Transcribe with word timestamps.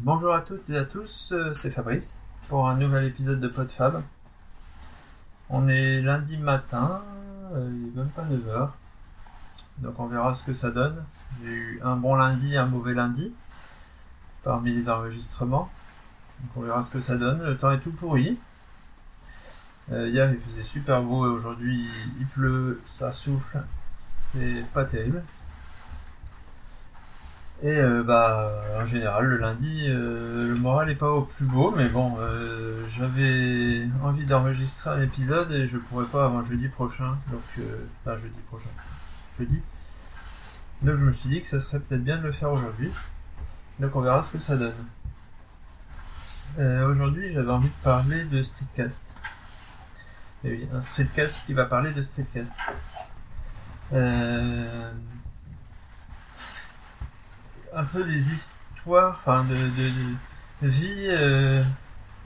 Bonjour 0.00 0.32
à 0.32 0.42
toutes 0.42 0.70
et 0.70 0.76
à 0.76 0.84
tous, 0.84 1.30
euh, 1.32 1.52
c'est 1.54 1.72
Fabrice 1.72 2.22
pour 2.48 2.68
un 2.68 2.76
nouvel 2.76 3.06
épisode 3.06 3.40
de 3.40 3.48
PodFab. 3.48 4.00
On 5.50 5.66
est 5.66 6.00
lundi 6.00 6.36
matin, 6.36 7.02
euh, 7.52 7.68
il 7.68 7.88
est 7.88 7.96
même 7.96 8.10
pas 8.10 8.22
9h, 8.22 8.70
donc 9.78 9.98
on 9.98 10.06
verra 10.06 10.34
ce 10.34 10.44
que 10.44 10.54
ça 10.54 10.70
donne. 10.70 11.04
J'ai 11.42 11.50
eu 11.50 11.80
un 11.82 11.96
bon 11.96 12.14
lundi 12.14 12.56
un 12.56 12.66
mauvais 12.66 12.94
lundi 12.94 13.32
parmi 14.44 14.72
les 14.72 14.88
enregistrements, 14.88 15.68
donc 16.42 16.50
on 16.54 16.60
verra 16.60 16.84
ce 16.84 16.90
que 16.90 17.00
ça 17.00 17.16
donne. 17.16 17.42
Le 17.42 17.58
temps 17.58 17.72
est 17.72 17.80
tout 17.80 17.90
pourri. 17.90 18.38
Euh, 19.90 20.08
hier 20.08 20.30
il 20.30 20.38
faisait 20.38 20.62
super 20.62 21.02
beau 21.02 21.26
et 21.26 21.28
aujourd'hui 21.28 21.88
il 22.20 22.26
pleut, 22.26 22.80
ça 22.92 23.12
souffle, 23.12 23.64
c'est 24.32 24.64
pas 24.72 24.84
terrible. 24.84 25.24
Et 27.60 27.66
euh, 27.66 28.04
bah 28.04 28.62
en 28.80 28.86
général 28.86 29.24
le 29.24 29.36
lundi 29.36 29.86
euh, 29.88 30.46
le 30.46 30.54
moral 30.54 30.90
est 30.90 30.94
pas 30.94 31.10
au 31.10 31.22
plus 31.22 31.44
beau 31.44 31.74
mais 31.76 31.88
bon 31.88 32.16
euh, 32.20 32.86
j'avais 32.86 33.84
envie 34.04 34.24
d'enregistrer 34.24 34.90
un 34.90 35.02
épisode 35.02 35.50
et 35.50 35.66
je 35.66 35.76
pourrais 35.76 36.06
pas 36.06 36.26
avant 36.26 36.44
jeudi 36.44 36.68
prochain. 36.68 37.18
Donc 37.32 37.66
enfin 38.04 38.16
jeudi 38.16 38.38
prochain 38.48 38.70
jeudi. 39.36 39.60
Donc 40.82 40.98
je 40.98 41.04
me 41.04 41.12
suis 41.12 41.28
dit 41.28 41.40
que 41.40 41.48
ça 41.48 41.60
serait 41.60 41.80
peut-être 41.80 42.04
bien 42.04 42.18
de 42.18 42.22
le 42.22 42.32
faire 42.32 42.52
aujourd'hui. 42.52 42.90
Donc 43.80 43.96
on 43.96 44.02
verra 44.02 44.22
ce 44.22 44.32
que 44.32 44.38
ça 44.38 44.56
donne. 44.56 44.74
Aujourd'hui 46.88 47.32
j'avais 47.32 47.50
envie 47.50 47.68
de 47.68 47.82
parler 47.82 48.22
de 48.24 48.40
streetcast. 48.42 49.02
Et 50.44 50.50
oui 50.52 50.68
un 50.72 50.82
streetcast 50.82 51.44
qui 51.44 51.54
va 51.54 51.64
parler 51.64 51.92
de 51.92 52.02
streetcast. 52.02 52.52
Euh, 53.92 54.92
un 57.74 57.84
peu 57.84 58.04
des 58.04 58.32
histoires, 58.32 59.20
enfin 59.20 59.44
de, 59.44 59.54
de, 59.54 60.68
vie, 60.68 61.08
euh, 61.10 61.62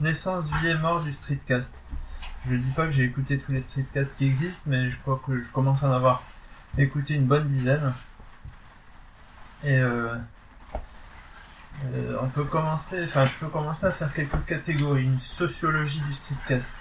naissance, 0.01 0.45
vie 0.61 0.69
et 0.69 0.75
mort 0.75 1.01
du 1.01 1.13
streetcast. 1.13 1.73
Je 2.45 2.55
dis 2.55 2.71
pas 2.71 2.85
que 2.85 2.91
j'ai 2.91 3.05
écouté 3.05 3.39
tous 3.39 3.51
les 3.51 3.61
streetcasts 3.61 4.15
qui 4.17 4.25
existent, 4.25 4.63
mais 4.65 4.89
je 4.89 4.99
crois 4.99 5.21
que 5.25 5.39
je 5.39 5.47
commence 5.49 5.83
à 5.83 5.87
en 5.87 5.93
avoir 5.93 6.23
écouté 6.77 7.13
une 7.15 7.25
bonne 7.25 7.47
dizaine. 7.47 7.93
Et 9.63 9.77
euh, 9.77 10.15
euh, 11.85 12.17
on 12.21 12.27
peut 12.27 12.43
commencer, 12.43 13.01
enfin 13.05 13.25
je 13.25 13.33
peux 13.35 13.47
commencer 13.47 13.85
à 13.85 13.91
faire 13.91 14.13
quelques 14.13 14.43
catégories, 14.45 15.03
une 15.03 15.21
sociologie 15.21 16.01
du 16.01 16.13
streetcast. 16.13 16.73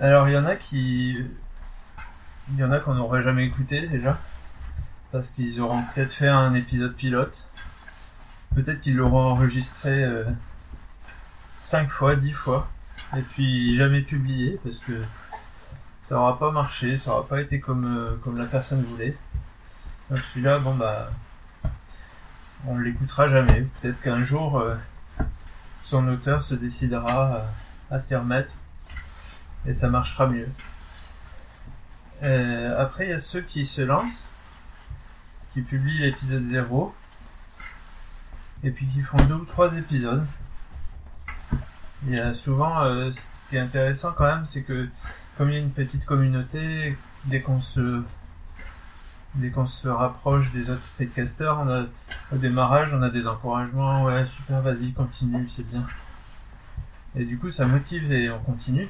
Alors 0.00 0.28
il 0.28 0.34
y 0.34 0.38
en 0.38 0.46
a 0.46 0.56
qui, 0.56 1.16
il 2.50 2.58
y 2.58 2.64
en 2.64 2.72
a 2.72 2.80
qu'on 2.80 2.94
n'aurait 2.94 3.22
jamais 3.22 3.46
écouté 3.46 3.86
déjà 3.86 4.18
parce 5.12 5.30
qu'ils 5.30 5.60
auront 5.60 5.82
peut-être 5.82 6.12
fait 6.12 6.28
un 6.28 6.54
épisode 6.54 6.94
pilote. 6.94 7.44
Peut-être 8.54 8.80
qu'ils 8.80 8.96
l'auront 8.96 9.32
enregistré 9.32 10.04
5 11.62 11.90
fois, 11.90 12.16
10 12.16 12.32
fois, 12.32 12.68
et 13.16 13.22
puis 13.22 13.76
jamais 13.76 14.02
publié, 14.02 14.58
parce 14.64 14.78
que 14.78 15.02
ça 16.08 16.18
aura 16.18 16.38
pas 16.38 16.50
marché, 16.50 16.96
ça 16.96 17.10
aura 17.10 17.26
pas 17.26 17.40
été 17.40 17.60
comme, 17.60 17.84
euh, 17.84 18.16
comme 18.24 18.38
la 18.38 18.46
personne 18.46 18.82
voulait. 18.82 19.16
Donc 20.10 20.20
celui-là, 20.32 20.58
bon 20.58 20.74
bah, 20.74 21.10
on 22.66 22.78
l'écoutera 22.78 23.28
jamais. 23.28 23.66
Peut-être 23.80 24.00
qu'un 24.00 24.22
jour, 24.22 24.58
euh, 24.58 24.76
son 25.82 26.08
auteur 26.08 26.44
se 26.44 26.54
décidera 26.54 27.36
euh, 27.36 27.94
à 27.96 28.00
s'y 28.00 28.14
remettre, 28.14 28.52
et 29.66 29.74
ça 29.74 29.88
marchera 29.88 30.26
mieux. 30.26 30.48
Euh, 32.22 32.82
après, 32.82 33.06
il 33.06 33.10
y 33.10 33.14
a 33.14 33.18
ceux 33.18 33.42
qui 33.42 33.64
se 33.64 33.82
lancent 33.82 34.26
publient 35.62 35.98
l'épisode 35.98 36.44
0 36.44 36.94
et 38.64 38.70
puis 38.70 38.86
qui 38.86 39.00
font 39.02 39.22
deux 39.24 39.34
ou 39.34 39.44
trois 39.44 39.72
épisodes. 39.76 40.26
Y 42.06 42.18
a 42.18 42.34
souvent, 42.34 42.82
euh, 42.82 43.10
ce 43.10 43.20
qui 43.50 43.56
est 43.56 43.60
intéressant 43.60 44.12
quand 44.12 44.26
même, 44.26 44.46
c'est 44.46 44.62
que 44.62 44.88
comme 45.36 45.50
il 45.50 45.54
y 45.54 45.56
a 45.56 45.60
une 45.60 45.70
petite 45.70 46.04
communauté, 46.04 46.96
dès 47.24 47.40
qu'on 47.40 47.60
se 47.60 48.02
dès 49.34 49.50
qu'on 49.50 49.66
se 49.66 49.88
rapproche 49.88 50.52
des 50.52 50.70
autres 50.70 50.82
streetcasters, 50.82 51.58
on 51.60 51.68
a 51.68 51.84
au 52.32 52.36
démarrage, 52.36 52.92
on 52.94 53.02
a 53.02 53.10
des 53.10 53.26
encouragements, 53.26 54.04
ouais 54.04 54.26
super, 54.26 54.60
vas-y, 54.62 54.92
continue, 54.92 55.48
c'est 55.48 55.68
bien. 55.68 55.86
Et 57.16 57.24
du 57.24 57.38
coup, 57.38 57.50
ça 57.50 57.66
motive 57.66 58.12
et 58.12 58.30
on 58.30 58.38
continue. 58.40 58.88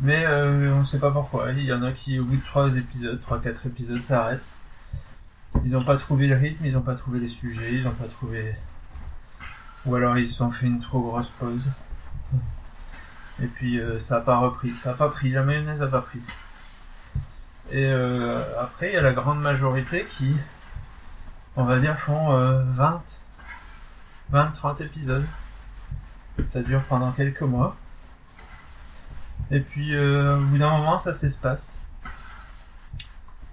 Mais 0.00 0.26
euh, 0.26 0.74
on 0.74 0.84
sait 0.84 0.98
pas 0.98 1.10
pourquoi. 1.10 1.52
Il 1.52 1.64
y 1.64 1.72
en 1.72 1.82
a 1.82 1.92
qui, 1.92 2.18
au 2.18 2.24
bout 2.24 2.36
de 2.36 2.44
trois 2.44 2.74
épisodes, 2.76 3.20
trois 3.22 3.40
quatre 3.40 3.66
épisodes, 3.66 4.00
s'arrêtent. 4.02 4.56
Ils 5.64 5.72
n'ont 5.72 5.84
pas 5.84 5.96
trouvé 5.96 6.26
le 6.26 6.36
rythme, 6.36 6.64
ils 6.64 6.72
n'ont 6.72 6.82
pas 6.82 6.94
trouvé 6.94 7.20
les 7.20 7.28
sujets, 7.28 7.74
ils 7.74 7.84
n'ont 7.84 7.92
pas 7.92 8.06
trouvé. 8.06 8.54
Ou 9.86 9.94
alors 9.94 10.18
ils 10.18 10.28
se 10.28 10.36
sont 10.36 10.50
fait 10.50 10.66
une 10.66 10.80
trop 10.80 11.00
grosse 11.00 11.30
pause. 11.38 11.68
Et 13.42 13.46
puis 13.46 13.80
euh, 13.80 13.98
ça 14.00 14.16
n'a 14.16 14.20
pas 14.22 14.38
repris, 14.38 14.74
ça 14.74 14.90
n'a 14.90 14.96
pas 14.96 15.08
pris, 15.08 15.30
la 15.30 15.42
mayonnaise 15.42 15.80
n'a 15.80 15.86
pas 15.86 16.02
pris. 16.02 16.20
Et 17.70 17.86
euh, 17.86 18.42
après, 18.60 18.90
il 18.90 18.94
y 18.94 18.96
a 18.98 19.02
la 19.02 19.14
grande 19.14 19.40
majorité 19.40 20.06
qui, 20.18 20.36
on 21.56 21.64
va 21.64 21.78
dire, 21.78 21.98
font 21.98 22.32
euh, 22.32 22.62
20, 22.74 23.02
20, 24.30 24.46
30 24.48 24.80
épisodes. 24.82 25.24
Ça 26.52 26.60
dure 26.62 26.82
pendant 26.82 27.12
quelques 27.12 27.42
mois. 27.42 27.76
Et 29.50 29.60
puis 29.60 29.94
euh, 29.94 30.36
au 30.36 30.40
bout 30.40 30.58
d'un 30.58 30.70
moment, 30.70 30.98
ça 30.98 31.14
s'espace. 31.14 31.74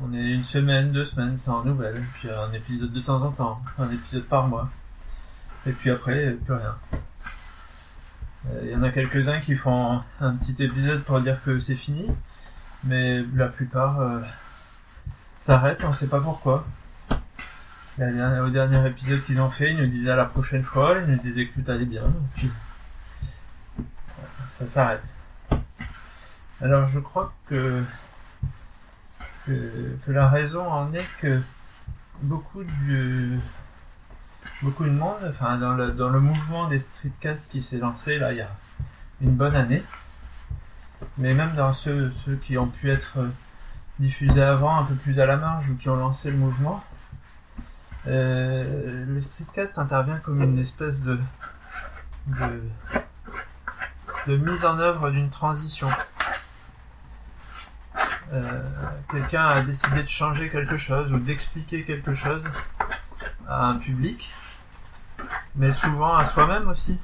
On 0.02 0.14
est 0.14 0.32
une 0.32 0.46
semaine, 0.46 0.94
deux 0.94 1.04
semaines 1.04 1.38
sans 1.38 1.64
nouvelles, 1.66 2.02
puis 2.14 2.30
un 2.30 2.54
épisode 2.54 2.94
de 2.94 3.02
temps 3.02 3.22
en 3.22 3.32
temps, 3.32 3.62
un 3.78 3.90
épisode 3.92 4.24
par 4.24 4.48
mois. 4.48 4.70
Et 5.68 5.74
puis 5.74 5.92
après, 5.92 6.32
plus 6.46 6.54
rien. 6.54 6.78
Euh, 8.48 8.62
Il 8.64 8.72
y 8.72 8.76
en 8.76 8.84
a 8.84 8.92
quelques-uns 8.92 9.42
qui 9.42 9.56
font 9.56 10.02
un 10.22 10.36
petit 10.36 10.56
épisode 10.64 11.04
pour 11.04 11.20
dire 11.20 11.44
que 11.44 11.60
c'est 11.60 11.76
fini, 11.76 12.08
mais 12.86 13.24
la 13.36 13.50
plupart 13.50 14.00
euh, 14.00 14.22
s'arrêtent, 15.42 15.84
on 15.84 15.94
sait 15.94 16.08
pas 16.08 16.22
pourquoi. 16.22 16.66
Au 18.00 18.50
dernier 18.50 18.88
épisode 18.88 19.22
qu'ils 19.26 19.42
ont 19.42 19.50
fait, 19.50 19.72
ils 19.72 19.78
nous 19.78 19.88
disaient 19.88 20.12
à 20.12 20.16
la 20.16 20.24
prochaine 20.24 20.64
fois, 20.64 20.98
ils 21.00 21.12
nous 21.12 21.22
disaient 21.22 21.48
que 21.48 21.60
tout 21.60 21.70
allait 21.70 21.84
bien, 21.84 22.04
puis 22.38 22.50
euh, 23.78 23.84
ça 24.52 24.66
s'arrête. 24.66 25.14
Alors 26.62 26.86
je 26.88 27.00
crois 27.00 27.34
que 27.48 27.84
que, 29.50 30.12
la 30.12 30.28
raison 30.28 30.68
en 30.68 30.94
est 30.94 31.08
que 31.20 31.42
beaucoup 32.22 32.64
de 32.64 33.38
beaucoup 34.62 34.84
de 34.84 34.92
monde, 34.92 35.18
enfin 35.30 35.58
dans 35.58 35.74
le, 35.74 35.92
dans 35.92 36.10
le 36.10 36.20
mouvement 36.20 36.68
des 36.68 36.80
streetcasts 36.80 37.50
qui 37.50 37.62
s'est 37.62 37.78
lancé 37.78 38.18
là 38.18 38.34
il 38.34 38.40
y 38.40 38.42
a 38.42 38.50
une 39.22 39.32
bonne 39.32 39.56
année, 39.56 39.84
mais 41.18 41.34
même 41.34 41.54
dans 41.56 41.74
ceux, 41.74 42.12
ceux 42.26 42.36
qui 42.36 42.58
ont 42.58 42.68
pu 42.68 42.92
être 42.92 43.20
diffusés 44.00 44.42
avant, 44.42 44.78
un 44.78 44.84
peu 44.84 44.96
plus 44.96 45.20
à 45.20 45.26
la 45.26 45.38
marge 45.38 45.70
ou 45.70 45.76
qui 45.76 45.90
ont 45.90 45.96
lancé 45.96 46.32
le 46.32 46.38
mouvement, 46.38 46.84
euh, 48.08 49.06
le 49.06 49.22
streetcast 49.22 49.78
intervient 49.78 50.18
comme 50.18 50.42
une 50.42 50.58
espèce 50.58 51.02
de, 51.02 51.20
de 54.28 54.38
mise 54.38 54.66
en 54.66 54.80
œuvre 54.80 55.12
d'une 55.12 55.30
transition. 55.30 55.90
Euh, 58.32 58.62
quelqu'un 59.10 59.46
a 59.46 59.62
décidé 59.62 60.04
de 60.04 60.08
changer 60.08 60.50
quelque 60.50 60.78
chose 60.78 61.12
ou 61.12 61.18
d'expliquer 61.18 61.84
quelque 61.84 62.14
chose 62.14 62.44
à 63.48 63.70
un 63.70 63.76
public, 63.76 64.32
mais 65.56 65.74
souvent 65.74 66.14
à 66.14 66.26
soi-même 66.26 66.68
aussi, 66.70 67.00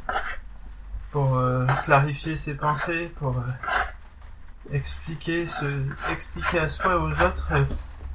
pour 1.12 1.36
euh, 1.36 1.66
clarifier 1.84 2.36
ses 2.36 2.54
pensées, 2.54 3.12
pour 3.18 3.40
euh, 3.40 4.72
expliquer, 4.72 5.48
se, 5.48 5.66
expliquer 6.12 6.60
à 6.60 6.70
soi 6.70 6.94
et 6.94 6.96
aux 6.96 7.12
autres 7.12 7.52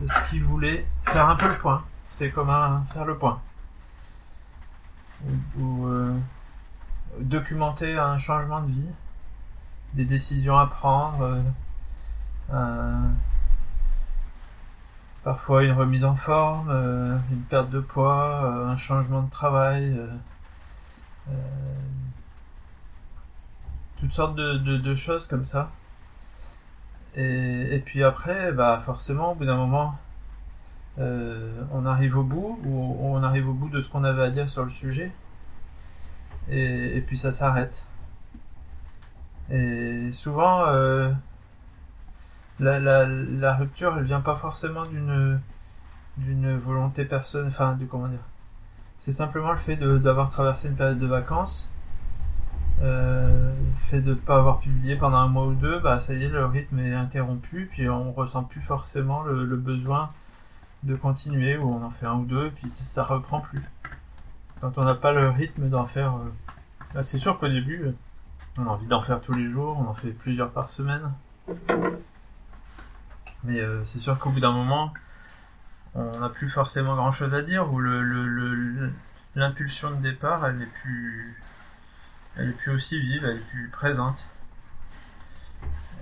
ce 0.07 0.31
qu'il 0.31 0.45
voulait, 0.45 0.87
faire 1.07 1.29
un 1.29 1.37
peu 1.37 1.49
le 1.49 1.59
point. 1.59 1.85
C'est 2.17 2.31
comme 2.31 2.51
un, 2.51 2.85
faire 2.93 3.05
le 3.05 3.19
point. 3.19 3.41
Ou, 5.59 5.89
documenter 7.19 7.99
un 7.99 8.19
changement 8.19 8.61
de 8.61 8.71
vie, 8.71 8.89
des 9.95 10.05
décisions 10.05 10.57
à 10.57 10.67
prendre. 10.67 11.43
Euh, 12.53 13.09
parfois 15.23 15.63
une 15.65 15.73
remise 15.73 16.05
en 16.05 16.17
forme, 16.17 16.69
euh, 16.71 17.17
une 17.31 17.43
perte 17.43 17.71
de 17.71 17.81
poids, 17.81 18.43
euh, 18.45 18.69
un 18.69 18.77
changement 18.77 19.23
de 19.23 19.31
travail, 19.31 19.97
toutes 24.01 24.13
sortes 24.13 24.35
de, 24.35 24.95
choses 24.95 25.27
comme 25.27 25.45
ça. 25.45 25.71
Et, 27.17 27.83
puis 27.85 28.03
après, 28.03 28.53
bah 28.53 28.81
forcément, 28.85 29.33
au 29.33 29.35
bout 29.35 29.45
d'un 29.45 29.57
moment, 29.57 29.97
on 30.99 31.87
arrive 31.87 32.19
au 32.19 32.25
bout, 32.25 32.59
ou 32.65 32.97
on 33.01 33.23
arrive 33.23 33.49
au 33.49 33.53
bout 33.53 33.69
de 33.69 33.81
ce 33.81 33.89
qu'on 33.89 34.05
avait 34.05 34.23
à 34.25 34.31
dire 34.31 34.51
sur 34.51 34.65
le 34.65 34.71
sujet, 34.71 35.13
et, 36.49 37.03
puis 37.07 37.19
ça 37.19 37.31
s'arrête. 37.31 37.87
Et 39.51 40.11
souvent, 40.13 40.65
la, 42.61 43.07
la, 43.07 43.55
rupture, 43.55 43.97
elle 43.99 44.05
vient 44.05 44.21
pas 44.21 44.37
forcément 44.37 44.85
d'une 44.87 45.41
d'une 46.19 46.57
volonté 46.57 47.05
personnelle, 47.05 47.49
enfin, 47.49 47.75
du 47.75 47.87
comment 47.87 48.09
dire. 48.09 48.21
c'est 48.99 49.13
simplement 49.13 49.53
le 49.53 49.59
fait 49.59 49.77
d'avoir 49.77 50.29
traversé 50.31 50.69
une 50.69 50.77
période 50.77 50.99
de 50.99 51.07
vacances. 51.07 51.71
Euh, 52.83 53.53
le 53.55 53.91
fait 53.91 54.01
de 54.01 54.11
ne 54.11 54.15
pas 54.15 54.37
avoir 54.39 54.61
publié 54.61 54.97
pendant 54.97 55.19
un 55.19 55.29
mois 55.29 55.47
ou 55.47 55.55
deux, 55.55 55.79
bah 55.81 55.99
ça 55.99 56.15
y 56.15 56.25
est, 56.25 56.29
le 56.29 56.47
rythme 56.47 56.79
est 56.79 56.95
interrompu, 56.95 57.69
puis 57.71 57.89
on 57.89 58.13
ressent 58.13 58.45
plus 58.45 58.61
forcément 58.61 59.23
le, 59.23 59.57
besoin 59.57 60.11
de 60.83 60.95
continuer, 60.95 61.57
ou 61.57 61.71
on 61.71 61.83
en 61.85 61.91
fait 61.91 62.07
un 62.07 62.17
ou 62.17 62.25
deux, 62.25 62.51
puis 62.51 62.71
ça, 62.71 62.85
ça 62.85 63.05
reprend 63.05 63.41
plus. 63.41 63.63
Quand 64.61 64.77
on 64.79 64.85
n'a 64.85 64.95
pas 64.95 65.13
le 65.13 65.29
rythme 65.29 65.69
d'en 65.69 65.85
faire, 65.87 66.15
euh, 66.17 66.33
bah, 66.95 67.03
c'est 67.03 67.19
sûr 67.19 67.39
qu'au 67.39 67.49
début, 67.49 67.95
on 68.59 68.67
a 68.67 68.71
envie 68.71 68.87
d'en 68.87 69.03
faire 69.03 69.21
tous 69.21 69.35
les 69.35 69.47
jours, 69.47 69.79
on 69.79 69.89
en 69.89 69.95
fait 69.95 70.11
plusieurs 70.11 70.51
par 70.51 70.69
semaine. 70.69 71.13
Mais 73.45 73.61
euh, 73.61 73.85
c'est 73.87 73.99
sûr 73.99 74.19
qu'au 74.19 74.31
bout 74.31 74.41
d'un 74.41 74.53
moment, 74.53 74.93
on 75.95 76.19
n'a 76.19 76.29
plus 76.29 76.49
forcément 76.49 76.95
grand 76.95 77.13
chose 77.13 77.35
à 77.35 77.43
dire, 77.43 77.73
ou 77.73 77.81
l'impulsion 79.35 79.91
de 79.91 80.03
départ, 80.03 80.47
elle 80.47 80.63
est 80.63 80.67
plus, 80.83 81.37
elle 82.37 82.51
est 82.51 82.53
plus 82.53 82.73
aussi 82.73 83.01
vive, 83.01 83.25
elle 83.25 83.39
est 83.39 83.51
plus 83.51 83.69
présente. 83.69 84.25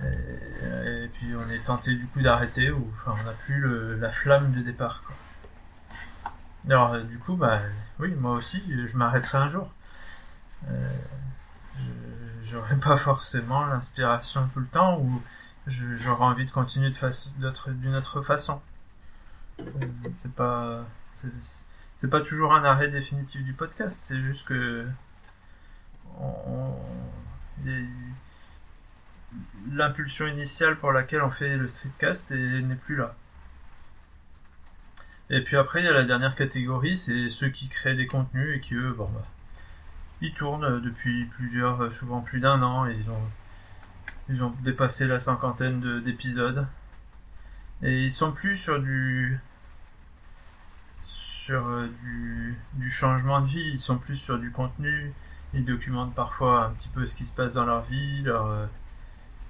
Et, 0.01 1.09
puis 1.13 1.33
on 1.35 1.49
est 1.49 1.59
tenté 1.59 1.95
du 1.95 2.05
coup 2.07 2.21
d'arrêter, 2.21 2.71
ou 2.71 2.89
enfin 2.93 3.15
on 3.19 3.25
n'a 3.25 3.33
plus 3.33 3.97
la 3.97 4.11
flamme 4.11 4.51
de 4.53 4.61
départ. 4.61 5.03
Alors 6.67 6.93
euh, 6.93 7.03
du 7.03 7.17
coup, 7.17 7.35
bah 7.35 7.59
oui, 7.99 8.13
moi 8.19 8.33
aussi, 8.33 8.61
je 8.67 8.97
m'arrêterai 8.97 9.39
un 9.39 9.47
jour. 9.47 9.71
Euh, 10.67 10.93
j'aurais 12.43 12.75
pas 12.75 12.97
forcément 12.97 13.65
l'inspiration 13.65 14.47
tout 14.53 14.59
le 14.59 14.67
temps, 14.67 14.99
ou 14.99 15.21
j'aurais 15.69 16.25
envie 16.25 16.45
de 16.45 16.51
continuer 16.51 16.91
d'une 17.67 17.95
autre 17.95 18.21
façon. 18.21 18.61
Euh, 19.59 19.63
c'est 20.21 20.33
pas 20.33 20.85
c'est 21.95 22.09
pas 22.09 22.21
toujours 22.21 22.53
un 22.53 22.63
arrêt 22.63 22.87
définitif 22.87 23.43
du 23.43 23.53
podcast, 23.53 23.97
c'est 24.01 24.19
juste 24.21 24.45
que 24.45 24.87
l'impulsion 29.71 30.27
initiale 30.27 30.77
pour 30.77 30.91
laquelle 30.91 31.21
on 31.21 31.29
fait 31.29 31.57
le 31.57 31.67
streetcast 31.67 32.31
n'est 32.31 32.75
plus 32.75 32.95
là. 32.95 33.15
Et 35.29 35.43
puis 35.43 35.57
après, 35.57 35.81
il 35.81 35.85
y 35.85 35.89
a 35.89 35.93
la 35.93 36.05
dernière 36.05 36.35
catégorie, 36.35 36.97
c'est 36.97 37.29
ceux 37.29 37.49
qui 37.49 37.67
créent 37.67 37.95
des 37.95 38.07
contenus 38.07 38.57
et 38.57 38.61
qui 38.61 38.75
eux, 38.75 38.93
bon, 38.93 39.09
bah, 39.13 39.25
ils 40.21 40.33
tournent 40.33 40.81
depuis 40.81 41.25
plusieurs, 41.25 41.91
souvent 41.93 42.21
plus 42.21 42.39
d'un 42.39 42.61
an, 42.63 42.87
ils 44.29 44.43
ont 44.43 44.53
dépassé 44.61 45.07
la 45.07 45.19
cinquantaine 45.19 46.01
d'épisodes. 46.01 46.65
Et 47.81 48.03
ils 48.03 48.11
sont 48.11 48.31
plus 48.31 48.55
sur 48.55 48.81
du, 48.81 49.39
sur 51.49 51.67
euh, 51.67 51.87
du, 52.75 52.91
changement 52.91 53.41
de 53.41 53.47
vie, 53.47 53.71
ils 53.73 53.79
sont 53.79 53.97
plus 53.97 54.15
sur 54.15 54.37
du 54.37 54.51
contenu, 54.51 55.13
ils 55.53 55.65
documentent 55.65 56.13
parfois 56.13 56.65
un 56.65 56.69
petit 56.71 56.89
peu 56.89 57.07
ce 57.07 57.15
qui 57.15 57.25
se 57.25 57.31
passe 57.33 57.53
dans 57.53 57.65
leur 57.65 57.81
vie, 57.85 58.21
leurs 58.21 58.45
euh, 58.45 58.65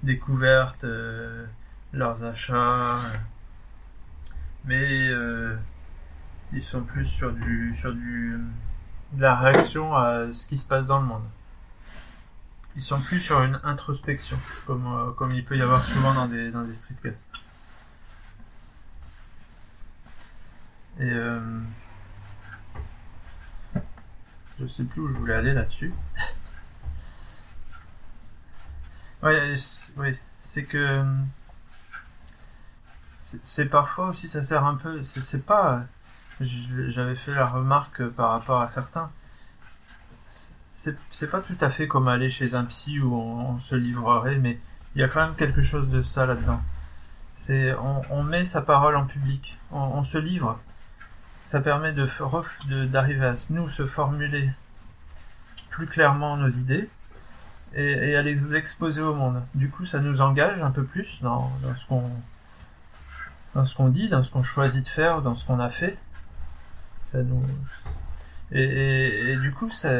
découvertes, 0.02 0.84
euh, 0.84 1.44
leurs 1.92 2.24
achats, 2.24 3.00
mais 4.64 5.10
ils 6.52 6.62
sont 6.62 6.82
plus 6.82 7.04
sur 7.04 7.32
du 7.32 7.74
sur 7.74 7.92
du 7.92 8.38
de 9.12 9.20
la 9.22 9.36
réaction 9.36 9.94
à 9.94 10.32
ce 10.32 10.46
qui 10.46 10.56
se 10.56 10.66
passe 10.66 10.86
dans 10.86 11.00
le 11.00 11.06
monde. 11.06 11.24
Ils 12.76 12.82
sont 12.82 13.00
plus 13.00 13.18
sur 13.18 13.42
une 13.42 13.60
introspection, 13.64 14.38
comme, 14.66 15.14
comme 15.16 15.32
il 15.32 15.44
peut 15.44 15.56
y 15.56 15.62
avoir 15.62 15.84
souvent 15.84 16.14
dans 16.14 16.26
des, 16.26 16.50
dans 16.50 16.62
des 16.62 16.72
streetcasts. 16.72 17.26
Et 21.00 21.10
je 24.60 24.66
sais 24.66 24.84
plus 24.84 25.00
où 25.00 25.08
je 25.08 25.14
voulais 25.14 25.34
aller 25.34 25.54
là-dessus. 25.54 25.92
oui, 29.22 30.18
c'est 30.42 30.64
que 30.64 31.04
c'est 33.20 33.66
parfois 33.66 34.08
aussi 34.08 34.28
ça 34.28 34.42
sert 34.42 34.64
un 34.64 34.74
peu. 34.74 35.02
C'est 35.04 35.44
pas. 35.44 35.84
J'avais 36.40 37.14
fait 37.16 37.34
la 37.34 37.46
remarque 37.46 38.06
par 38.08 38.30
rapport 38.30 38.60
à 38.60 38.68
certains. 38.68 39.10
C'est 41.10 41.30
pas 41.30 41.40
tout 41.40 41.56
à 41.60 41.68
fait 41.68 41.88
comme 41.88 42.08
aller 42.08 42.30
chez 42.30 42.54
un 42.54 42.64
psy 42.64 43.00
où 43.00 43.14
on, 43.14 43.58
se 43.58 43.74
livrerait, 43.74 44.36
mais 44.36 44.58
il 44.94 45.00
y 45.00 45.04
a 45.04 45.08
quand 45.08 45.20
même 45.20 45.34
quelque 45.34 45.62
chose 45.62 45.88
de 45.90 46.02
ça 46.02 46.26
là-dedans. 46.26 46.60
C'est 47.36 47.74
on, 48.10 48.22
met 48.22 48.44
sa 48.44 48.62
parole 48.62 48.96
en 48.96 49.06
public, 49.06 49.58
on 49.70 50.04
se 50.04 50.18
livre 50.18 50.58
ça 51.50 51.60
permet 51.60 51.92
de 51.92 52.06
d'arriver 52.86 53.26
à 53.26 53.34
nous 53.50 53.68
se 53.70 53.84
formuler 53.84 54.50
plus 55.70 55.88
clairement 55.88 56.36
nos 56.36 56.48
idées 56.48 56.88
et, 57.74 58.14
à 58.14 58.22
les 58.22 58.54
exposer 58.54 59.00
au 59.00 59.14
monde. 59.14 59.42
Du 59.56 59.68
coup, 59.68 59.84
ça 59.84 59.98
nous 59.98 60.20
engage 60.20 60.62
un 60.62 60.70
peu 60.70 60.84
plus 60.84 61.20
dans, 61.22 61.50
ce 61.76 61.86
qu'on 61.86 62.08
dans 63.56 63.66
ce 63.66 63.74
qu'on 63.74 63.88
dit, 63.88 64.08
dans 64.08 64.22
ce 64.22 64.30
qu'on 64.30 64.44
choisit 64.44 64.84
de 64.84 64.88
faire, 64.88 65.22
dans 65.22 65.34
ce 65.34 65.44
qu'on 65.44 65.58
a 65.58 65.70
fait. 65.70 65.98
Ça 67.06 67.20
nous 67.24 67.42
et, 68.52 69.36
du 69.42 69.52
coup, 69.52 69.70
ça, 69.70 69.90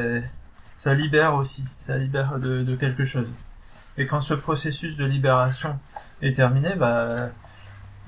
ça 0.81 0.95
libère 0.95 1.37
aussi, 1.37 1.65
ça 1.87 1.97
libère 1.97 2.41
de, 2.41 2.75
quelque 2.77 3.05
chose. 3.05 3.29
Et 3.97 4.07
quand 4.07 4.21
ce 4.21 4.35
processus 4.35 4.97
de 4.97 5.05
libération 5.05 5.79
est 6.23 6.35
terminé, 6.35 6.75
bah, 6.75 7.29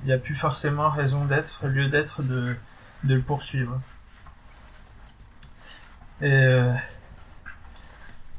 il 0.03 0.07
n'y 0.07 0.13
a 0.13 0.17
plus 0.17 0.35
forcément 0.35 0.89
raison 0.89 1.23
d'être, 1.25 1.67
lieu 1.67 1.87
d'être 1.87 2.23
de 2.23 2.55
de 3.03 3.15
le 3.15 3.21
poursuivre. 3.21 3.79
Et 6.21 6.31
euh, 6.31 6.73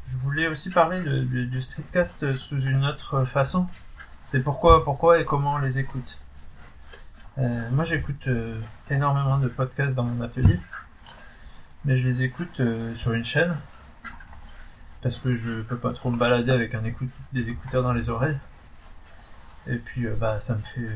je 0.07 0.17
voulais 0.19 0.47
aussi 0.47 0.71
parler 0.71 1.03
de, 1.03 1.19
du 1.19 1.61
streetcast 1.61 2.35
sous 2.35 2.61
une 2.63 2.85
autre 2.85 3.25
façon. 3.25 3.67
C'est 4.25 4.41
pourquoi, 4.41 4.85
pourquoi 4.85 5.21
et 5.21 5.25
comment 5.25 5.55
on 5.55 5.59
les 5.59 5.79
écoute. 5.79 6.19
Euh, 7.39 7.69
moi, 7.73 7.85
j'écoute 7.85 8.29
euh, 8.29 8.59
énormément 8.91 9.39
de 9.39 9.49
podcasts 9.49 9.95
dans 9.95 10.05
mon 10.05 10.23
atelier, 10.23 10.59
mais 11.85 11.97
je 11.97 12.09
les 12.09 12.23
écoute 12.23 12.63
sur 12.95 13.13
une 13.13 13.25
chaîne 13.25 13.57
parce 15.05 15.19
que 15.19 15.35
je 15.35 15.61
peux 15.61 15.77
pas 15.77 15.93
trop 15.93 16.11
me 16.11 16.17
balader 16.17 16.51
avec 16.51 16.75
des 17.33 17.49
écouteurs 17.49 17.85
dans 17.85 17.93
les 17.93 18.11
oreilles. 18.11 18.39
Et 19.69 19.77
puis, 19.77 20.07
bah, 20.19 20.41
ça 20.41 20.55
me 20.55 20.61
fait 20.61 20.91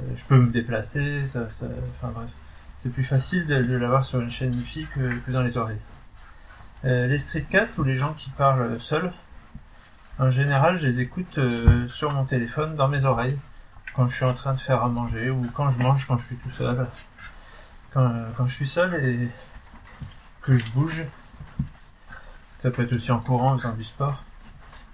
euh, 0.00 0.04
je 0.16 0.24
peux 0.24 0.36
me 0.36 0.50
déplacer, 0.50 1.24
enfin 1.26 2.10
bref. 2.14 2.28
C'est 2.76 2.92
plus 2.92 3.04
facile 3.04 3.46
de, 3.46 3.76
l'avoir 3.76 4.04
sur 4.04 4.20
une 4.20 4.30
chaîne 4.30 4.52
IFI 4.54 4.86
que, 4.94 5.30
dans 5.30 5.42
les 5.42 5.56
oreilles. 5.56 5.80
Euh, 6.84 7.06
les 7.06 7.18
streetcasts 7.18 7.78
ou 7.78 7.84
les 7.84 7.96
gens 7.96 8.12
qui 8.12 8.30
parlent 8.30 8.78
seuls, 8.80 9.12
en 10.18 10.30
général, 10.30 10.78
je 10.78 10.86
les 10.86 11.00
écoute 11.00 11.38
euh, 11.38 11.88
sur 11.88 12.12
mon 12.12 12.24
téléphone, 12.24 12.76
dans 12.76 12.88
mes 12.88 13.04
oreilles, 13.04 13.38
quand 13.94 14.06
je 14.08 14.16
suis 14.16 14.24
en 14.24 14.34
train 14.34 14.54
de 14.54 14.60
faire 14.60 14.82
à 14.82 14.88
manger 14.88 15.30
ou 15.30 15.46
quand 15.54 15.70
je 15.70 15.78
mange, 15.78 16.06
quand 16.06 16.18
je 16.18 16.26
suis 16.26 16.36
tout 16.36 16.50
seul. 16.50 16.86
Quand 17.92 18.46
je 18.48 18.54
suis 18.54 18.66
seul 18.66 18.92
et 19.04 19.28
que 20.42 20.56
je 20.56 20.68
bouge, 20.72 21.04
ça 22.64 22.70
peut 22.70 22.82
être 22.84 22.94
aussi 22.94 23.12
en 23.12 23.20
courant, 23.20 23.52
en 23.52 23.58
faisant 23.58 23.74
du 23.74 23.84
sport. 23.84 24.24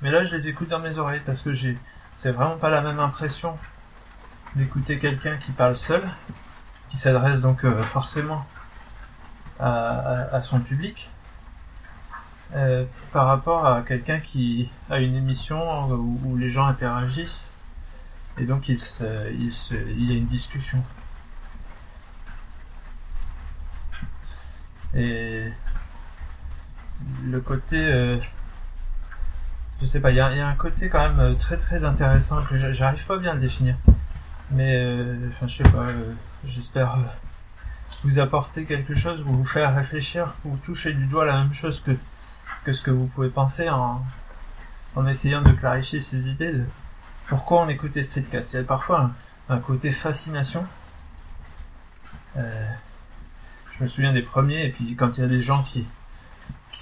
Mais 0.02 0.10
là, 0.10 0.24
je 0.24 0.34
les 0.34 0.48
écoute 0.48 0.68
dans 0.68 0.80
mes 0.80 0.98
oreilles 0.98 1.22
parce 1.24 1.40
que 1.40 1.54
j'ai, 1.54 1.78
c'est 2.16 2.32
vraiment 2.32 2.56
pas 2.56 2.68
la 2.68 2.80
même 2.80 2.98
impression 2.98 3.56
d'écouter 4.56 4.98
quelqu'un 4.98 5.36
qui 5.36 5.52
parle 5.52 5.76
seul, 5.76 6.02
qui 6.88 6.96
s'adresse 6.96 7.40
donc 7.40 7.64
euh, 7.64 7.80
forcément 7.84 8.44
à, 9.60 10.40
son 10.42 10.58
public, 10.58 11.08
euh, 12.56 12.84
par 13.12 13.26
rapport 13.26 13.64
à 13.64 13.82
quelqu'un 13.82 14.18
qui 14.18 14.68
a 14.90 14.98
une 14.98 15.14
émission 15.14 15.92
où, 15.92 16.36
les 16.36 16.48
gens 16.48 16.66
interagissent 16.66 17.44
et 18.36 18.46
donc 18.46 18.68
il, 18.68 18.80
il, 19.38 19.52
il 19.96 20.10
y 20.10 20.12
a 20.12 20.16
une 20.16 20.26
discussion. 20.26 20.82
Et 24.92 25.52
le 27.24 27.40
côté, 27.40 27.76
euh, 27.78 28.16
je 29.80 29.86
sais 29.86 30.00
pas, 30.00 30.10
il 30.10 30.16
y, 30.16 30.20
a, 30.20 30.26
un 30.26 30.54
côté 30.54 30.88
quand 30.88 31.08
même 31.08 31.36
très 31.36 31.56
très 31.56 31.84
intéressant 31.84 32.42
que 32.42 32.56
j'arrive 32.72 33.04
pas 33.06 33.18
bien 33.18 33.32
à 33.32 33.34
le 33.34 33.40
définir. 33.40 33.76
Mais, 34.52 34.76
euh, 34.76 35.28
enfin, 35.28 35.46
je 35.46 35.62
sais 35.62 35.70
pas, 35.70 35.86
euh, 35.86 36.12
j'espère 36.44 36.94
euh, 36.94 37.02
vous 38.02 38.18
apporter 38.18 38.64
quelque 38.64 38.94
chose, 38.94 39.22
vous 39.22 39.44
faire 39.44 39.74
réfléchir, 39.74 40.34
vous 40.44 40.56
toucher 40.56 40.92
du 40.92 41.06
doigt 41.06 41.24
la 41.24 41.42
même 41.42 41.52
chose 41.52 41.80
que, 41.80 41.92
que 42.64 42.72
ce 42.72 42.82
que 42.82 42.90
vous 42.90 43.06
pouvez 43.06 43.28
penser 43.28 43.68
en, 43.70 44.02
essayant 45.06 45.40
de 45.40 45.52
clarifier 45.52 46.00
ces 46.00 46.28
idées 46.28 46.60
pourquoi 47.28 47.62
on 47.62 47.68
écoute 47.68 47.94
les 47.94 48.02
streetcasts. 48.02 48.54
Il 48.54 48.56
y 48.56 48.60
a 48.60 48.64
parfois 48.64 49.12
un, 49.48 49.58
côté 49.58 49.92
fascination. 49.92 50.64
je 52.36 52.42
me 53.80 53.86
souviens 53.86 54.12
des 54.12 54.22
premiers, 54.22 54.66
et 54.66 54.70
puis 54.70 54.96
quand 54.96 55.16
il 55.16 55.20
y 55.20 55.24
a 55.24 55.28
des 55.28 55.40
gens 55.40 55.62
qui 55.62 55.86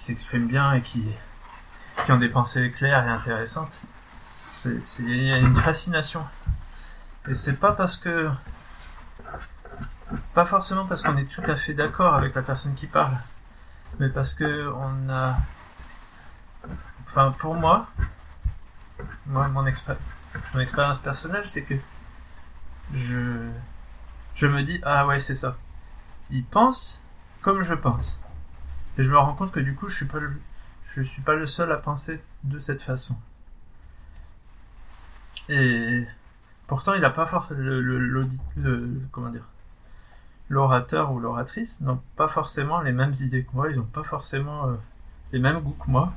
s'expriment 0.08 0.46
bien 0.46 0.72
et 0.72 0.80
qui, 0.80 1.04
qui 2.04 2.12
ont 2.12 2.16
des 2.16 2.30
pensées 2.30 2.70
claires 2.70 3.06
et 3.06 3.10
intéressantes, 3.10 3.78
il 4.64 5.24
y 5.24 5.30
a 5.30 5.36
une 5.36 5.54
fascination. 5.54 6.24
Et 7.28 7.34
c'est 7.34 7.52
pas 7.52 7.72
parce 7.72 7.98
que 7.98 8.30
pas 10.32 10.46
forcément 10.46 10.86
parce 10.86 11.02
qu'on 11.02 11.18
est 11.18 11.30
tout 11.30 11.42
à 11.46 11.56
fait 11.56 11.74
d'accord 11.74 12.14
avec 12.14 12.34
la 12.34 12.40
personne 12.40 12.74
qui 12.74 12.86
parle, 12.86 13.18
mais 14.00 14.08
parce 14.08 14.32
que 14.32 14.72
on 14.74 15.10
a, 15.10 15.36
enfin 17.06 17.34
pour 17.38 17.54
moi, 17.54 17.86
mon, 19.26 19.46
mon 19.50 19.66
expérience 19.66 20.98
personnelle, 20.98 21.46
c'est 21.46 21.64
que 21.64 21.74
je, 22.94 23.46
je 24.36 24.46
me 24.46 24.62
dis 24.62 24.80
ah 24.84 25.06
ouais 25.06 25.20
c'est 25.20 25.34
ça. 25.34 25.58
Il 26.30 26.44
pense 26.44 27.02
comme 27.42 27.60
je 27.60 27.74
pense, 27.74 28.18
et 28.98 29.02
je 29.02 29.10
me 29.10 29.16
rends 29.16 29.34
compte 29.34 29.52
que 29.52 29.60
du 29.60 29.74
coup 29.74 29.88
je 29.88 29.96
suis 29.96 30.06
pas 30.06 30.18
le, 30.18 30.30
je 30.94 31.02
suis 31.02 31.22
pas 31.22 31.36
le 31.36 31.46
seul 31.46 31.70
à 31.72 31.76
penser 31.76 32.20
de 32.44 32.58
cette 32.58 32.82
façon. 32.82 33.14
Et 35.48 36.04
pourtant, 36.66 36.94
il 36.94 37.00
n'a 37.00 37.10
pas 37.10 37.26
forcément 37.26 37.60
le, 37.60 38.28
comment 39.12 39.30
dire 39.30 39.46
l'orateur 40.50 41.12
ou 41.12 41.20
l'oratrice 41.20 41.80
n'ont 41.82 42.00
pas 42.16 42.28
forcément 42.28 42.80
les 42.80 42.92
mêmes 42.92 43.14
idées 43.20 43.44
que 43.44 43.50
moi, 43.52 43.70
ils 43.70 43.76
n'ont 43.76 43.84
pas 43.84 44.02
forcément 44.02 44.66
euh, 44.66 44.74
les 45.32 45.38
mêmes 45.38 45.60
goûts 45.60 45.76
que 45.84 45.90
moi, 45.90 46.12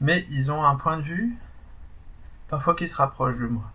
mais 0.00 0.26
ils 0.30 0.50
ont 0.50 0.64
un 0.64 0.76
point 0.76 0.96
de 0.96 1.02
vue 1.02 1.36
parfois 2.48 2.74
qui 2.74 2.88
se 2.88 2.96
rapproche 2.96 3.38
de 3.38 3.46
moi. 3.46 3.70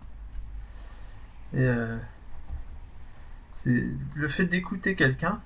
Et 1.54 1.60
euh, 1.60 1.98
c'est 3.52 3.84
le 4.14 4.28
fait 4.28 4.46
d'écouter 4.46 4.96
quelqu'un 4.96 5.40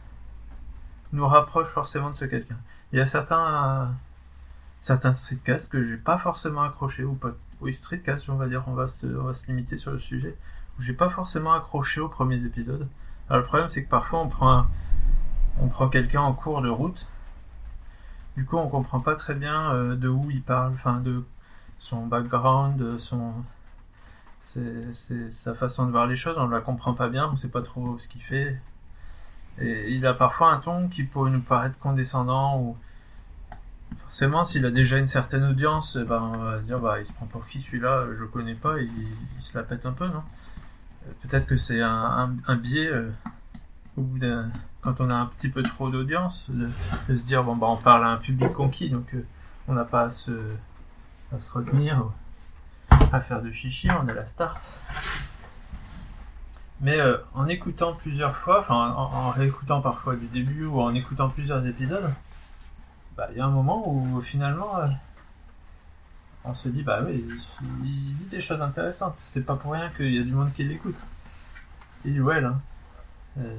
nous 1.15 1.27
rapproche 1.27 1.69
forcément 1.69 2.11
de 2.11 2.17
ce 2.17 2.25
quelqu'un. 2.25 2.57
Il 2.93 2.99
y 2.99 3.03
a 3.03 3.07
certains 3.07 3.95
certains 4.81 5.15
streetcasts 5.15 5.69
que 5.71 5.83
j'ai 5.83 5.97
pas 5.97 6.19
forcément 6.19 6.63
accroché 6.63 7.05
ou 7.05 7.15
pas 7.15 7.31
oui 7.63 7.73
streetcast 7.73 8.29
on 8.29 8.35
va 8.35 8.49
dire 8.49 8.65
on 8.67 8.75
va 8.75 8.87
se, 8.87 9.07
on 9.07 9.25
va 9.25 9.33
se 9.33 9.47
limiter 9.47 9.79
sur 9.79 9.93
le 9.93 9.99
sujet 9.99 10.37
où 10.79 10.83
j'ai 10.83 10.93
pas 10.93 11.09
forcément 11.09 11.55
accroché 11.55 12.01
aux 12.01 12.09
premiers 12.09 12.45
épisodes. 12.45 12.87
Alors 13.31 13.41
le 13.43 13.47
problème 13.47 13.69
c'est 13.69 13.85
que 13.85 13.89
parfois 13.89 14.21
on 14.21 14.29
prend 14.29 14.67
on 15.61 15.69
prend 15.69 15.89
quelqu'un 15.89 16.21
en 16.21 16.35
cours 16.35 16.61
de 16.63 16.69
route. 16.69 17.07
Du 18.37 18.45
coup 18.45 18.57
on 18.59 18.69
comprend 18.69 19.01
pas 19.01 19.15
très 19.15 19.35
bien 19.35 19.73
euh, 19.73 19.97
de 19.97 20.09
où 20.09 20.31
il 20.31 20.43
parle 20.43 20.73
enfin 20.73 21.01
de 21.01 21.25
son 21.79 22.07
background 22.07 22.99
son 22.99 23.33
c'est 24.43 25.31
sa 25.31 25.55
façon 25.55 25.87
de 25.87 25.91
voir 25.91 26.07
les 26.07 26.17
choses. 26.17 26.37
On 26.39 26.47
ne 26.47 26.53
la 26.53 26.61
comprend 26.61 26.95
pas 26.95 27.09
bien 27.09 27.31
on 27.33 27.37
sait 27.37 27.49
pas 27.49 27.63
trop 27.63 27.99
ce 27.99 28.09
qu'il 28.09 28.23
fait 28.23 28.61
et 29.61 29.93
il 29.93 30.07
a 30.07 30.15
parfois 30.15 30.53
un 30.53 30.59
ton 30.59 30.89
qui 30.89 31.05
pourrait 31.05 31.31
nous 31.31 31.41
paraître 31.41 31.79
condescendant 31.79 32.59
ou 32.59 32.77
forcément, 34.15 34.45
s'il 34.45 34.65
a 34.65 34.71
déjà 34.71 34.99
une 34.99 35.07
certaine 35.07 35.45
audience, 35.45 35.99
eh 36.01 36.05
ben, 36.05 36.21
on 36.35 36.39
va 36.39 36.59
se 36.61 36.65
dire, 36.65 36.79
bah, 36.79 37.01
il 37.01 37.07
se 37.07 37.13
prend 37.13 37.27
pour 37.27 37.47
qui 37.47 37.61
celui-là, 37.61 38.07
je 38.19 38.25
connais 38.25 38.55
pas, 38.55 38.81
il, 38.81 38.89
il, 39.37 39.43
se 39.43 39.57
la 39.57 39.65
pète 39.65 39.87
un 39.87 39.93
peu, 39.93 40.07
non? 40.07 40.23
Euh, 41.07 41.13
Peut-être 41.23 41.47
que 41.47 41.57
c'est 41.57 41.81
un, 41.81 42.29
biais, 42.57 42.87
euh, 42.87 43.11
au 43.97 44.03
bout 44.03 44.21
quand 44.83 45.01
on 45.01 45.11
a 45.11 45.15
un 45.15 45.27
petit 45.27 45.49
peu 45.49 45.63
trop 45.63 45.91
d'audience, 45.91 46.45
de, 46.49 46.69
se 47.09 47.13
dire, 47.25 47.43
bon, 47.43 47.57
bah, 47.57 47.67
on 47.69 47.77
parle 47.77 48.05
à 48.05 48.09
un 48.09 48.19
public 48.19 48.53
conquis, 48.53 48.91
donc 48.91 49.13
euh, 49.15 49.27
on 49.67 49.75
n'a 49.75 49.85
pas 49.85 50.03
à 50.03 50.11
se, 50.11 50.33
à 51.35 51.41
se 51.41 51.51
retenir, 51.53 52.05
à 52.91 53.21
faire 53.21 53.43
de 53.43 53.51
chichi, 53.51 53.89
on 53.91 54.07
est 54.07 54.15
la 54.15 54.27
star. 54.27 54.61
Mais 56.85 57.01
en 57.33 57.49
écoutant 57.49 57.95
plusieurs 57.95 58.37
fois, 58.37 58.61
enfin 58.61 58.91
en, 58.91 59.31
réécoutant 59.31 59.81
parfois 59.81 60.17
du 60.17 60.27
début 60.27 60.67
ou 60.67 60.83
en 60.83 60.95
écoutant 60.95 61.31
plusieurs 61.31 61.67
épisodes, 61.67 62.11
bah, 63.17 63.27
il 63.33 63.39
y 63.39 63.41
a 63.41 63.47
un 63.47 63.51
moment 63.51 63.89
où 63.89 64.21
finalement 64.21 64.77
euh, 64.77 64.89
on 66.45 66.53
se 66.53 66.69
dit 66.69 66.83
bah 66.83 67.01
oui, 67.07 67.25
il, 67.63 68.17
dit 68.19 68.27
des 68.27 68.43
choses 68.43 68.61
intéressantes. 68.61 69.17
C'est 69.33 69.47
pas 69.47 69.57
pour 69.57 69.73
rien 69.73 69.89
qu'il 69.97 70.15
y 70.15 70.19
a 70.19 70.23
du 70.23 70.33
monde 70.33 70.53
qui 70.53 70.63
l'écoute. 70.63 70.99
Et 72.05 72.21
ouais 72.21 72.43
là. 72.43 72.55
Euh, 73.39 73.57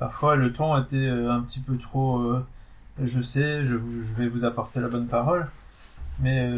parfois 0.00 0.34
le 0.34 0.52
ton 0.52 0.76
était 0.82 0.96
euh, 0.96 1.30
un 1.30 1.42
petit 1.42 1.60
peu 1.60 1.78
trop. 1.78 2.40
je 3.00 3.22
sais, 3.22 3.62
je, 3.62 3.76
je, 3.76 4.14
vais 4.16 4.26
vous 4.26 4.44
apporter 4.44 4.80
la 4.80 4.88
bonne 4.88 5.06
parole, 5.06 5.46
mais 6.18 6.50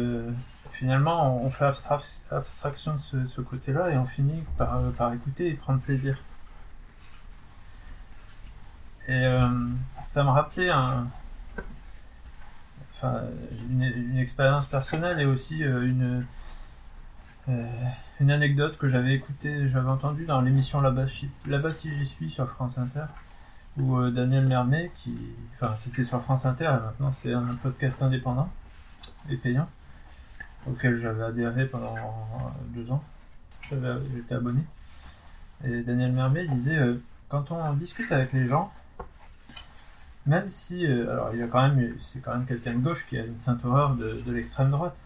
finalement 0.77 1.37
on 1.43 1.49
fait 1.49 1.65
abstraction 2.31 2.95
de 2.95 3.27
ce, 3.27 3.41
côté-là 3.41 3.89
et 3.91 3.97
on 3.97 4.05
finit 4.05 4.43
par, 4.57 4.79
par 4.97 5.13
écouter 5.13 5.49
et 5.49 5.53
prendre 5.53 5.79
plaisir. 5.79 6.17
Et 9.07 9.23
ça 10.07 10.23
me 10.23 10.29
rappelait 10.29 10.71
enfin, 12.95 13.21
une, 13.69 14.17
expérience 14.17 14.65
personnelle 14.65 15.19
et 15.19 15.25
aussi 15.25 15.63
euh, 15.63 15.85
une, 15.85 16.25
euh, 17.49 18.29
anecdote 18.29 18.77
que 18.77 18.87
j'avais 18.87 19.13
écoutée, 19.13 19.67
j'avais 19.67 19.89
entendue 19.89 20.25
dans 20.25 20.41
l'émission 20.41 20.81
Là-bas 20.81 21.07
si, 21.07 21.91
j'y 21.91 22.05
suis 22.05 22.29
sur 22.29 22.49
France 22.49 22.77
Inter, 22.77 23.05
où 23.77 23.97
euh, 23.97 24.11
Daniel 24.11 24.47
Mermet, 24.47 24.91
qui, 24.97 25.15
enfin, 25.55 25.75
c'était 25.77 26.03
sur 26.03 26.21
France 26.23 26.45
Inter 26.45 26.65
et 26.65 26.85
maintenant 26.85 27.11
c'est 27.11 27.33
un 27.33 27.55
podcast 27.61 28.01
indépendant 28.01 28.49
et 29.29 29.35
payant, 29.35 29.67
auquel 30.67 30.95
j'avais 30.95 31.23
adhéré 31.23 31.65
pendant 31.65 31.95
deux 32.69 32.91
ans. 32.91 33.03
J'étais 33.69 34.35
abonné. 34.35 34.61
Et 35.63 35.81
Daniel 35.81 36.11
Mermet 36.11 36.47
disait, 36.47 36.79
quand 37.29 37.51
on 37.51 37.73
discute 37.73 38.11
avec 38.11 38.33
les 38.33 38.45
gens, 38.45 38.71
même 40.25 40.49
si, 40.49 40.85
euh, 40.85 41.11
alors 41.11 41.29
il 41.33 41.39
y 41.39 41.43
a 41.43 41.47
quand 41.47 41.61
même, 41.61 41.95
c'est 42.11 42.19
quand 42.19 42.33
même 42.33 42.45
quelqu'un 42.45 42.73
de 42.73 42.79
gauche 42.79 43.05
qui 43.07 43.17
a 43.17 43.25
une 43.25 43.39
sainte 43.39 43.63
horreur 43.63 43.95
de, 43.95 44.23
l'extrême 44.27 44.71
droite. 44.71 44.97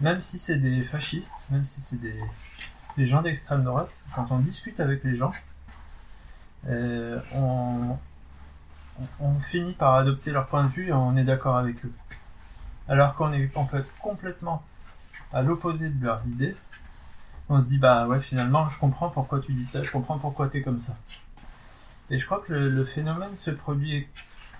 Même 0.00 0.20
si 0.20 0.38
c'est 0.38 0.56
des 0.56 0.82
fascistes, 0.82 1.30
même 1.50 1.64
si 1.64 1.80
c'est 1.80 2.00
des, 2.00 3.06
gens 3.06 3.22
d'extrême 3.22 3.64
droite, 3.64 3.90
quand 4.14 4.26
on 4.30 4.38
discute 4.38 4.78
avec 4.80 5.04
les 5.04 5.14
gens, 5.14 5.32
euh, 6.68 7.20
on, 7.32 7.96
on, 9.20 9.40
finit 9.40 9.72
par 9.72 9.94
adopter 9.94 10.32
leur 10.32 10.46
point 10.46 10.64
de 10.64 10.68
vue 10.68 10.88
et 10.88 10.92
on 10.92 11.16
est 11.16 11.24
d'accord 11.24 11.56
avec 11.56 11.84
eux. 11.84 11.92
Alors 12.88 13.14
qu'on 13.14 13.32
est 13.32 13.50
complètement 14.00 14.62
à 15.32 15.42
l'opposé 15.42 15.88
de 15.88 16.04
leurs 16.04 16.26
idées, 16.26 16.54
on 17.48 17.60
se 17.60 17.66
dit 17.66 17.78
bah 17.78 18.06
ouais 18.06 18.20
finalement 18.20 18.68
je 18.68 18.78
comprends 18.78 19.08
pourquoi 19.08 19.40
tu 19.40 19.52
dis 19.52 19.66
ça, 19.66 19.82
je 19.82 19.90
comprends 19.90 20.18
pourquoi 20.18 20.48
tu 20.48 20.58
es 20.58 20.62
comme 20.62 20.80
ça. 20.80 20.94
Et 22.10 22.18
je 22.18 22.26
crois 22.26 22.42
que 22.46 22.52
le, 22.52 22.84
phénomène 22.84 23.34
se 23.36 23.50
produit 23.50 24.06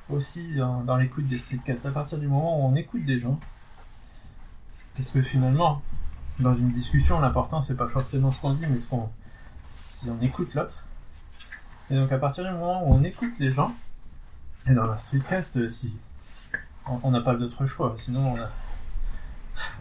aussi 0.08 0.54
dans, 0.54 0.96
l'écoute 0.96 1.26
des 1.26 1.38
streetcasts. 1.38 1.84
À 1.84 1.90
partir 1.90 2.18
du 2.18 2.26
moment 2.26 2.60
où 2.60 2.66
on 2.66 2.74
écoute 2.74 3.04
des 3.04 3.18
gens, 3.18 3.38
parce 4.96 5.10
que 5.10 5.20
finalement, 5.20 5.82
dans 6.40 6.54
une 6.54 6.70
discussion, 6.70 7.20
l'important 7.20 7.60
c'est 7.60 7.76
pas 7.76 7.88
forcément 7.88 8.32
ce 8.32 8.40
qu'on 8.40 8.54
dit, 8.54 8.64
mais 8.66 8.78
ce 8.78 8.88
qu'on, 8.88 9.10
si 9.70 10.08
on 10.08 10.18
écoute 10.22 10.54
l'autre. 10.54 10.84
Et 11.90 11.96
donc 11.96 12.10
à 12.12 12.18
partir 12.18 12.44
du 12.44 12.50
moment 12.50 12.88
où 12.88 12.94
on 12.94 13.04
écoute 13.04 13.38
les 13.38 13.52
gens, 13.52 13.74
et 14.66 14.72
dans 14.72 14.90
un 14.90 14.96
streetcast, 14.96 15.68
si 15.68 15.94
on 16.86 17.10
n'a 17.10 17.20
pas 17.20 17.34
d'autre 17.34 17.66
choix, 17.66 17.94
sinon 17.98 18.34
on 18.34 18.36
a, 18.36 18.50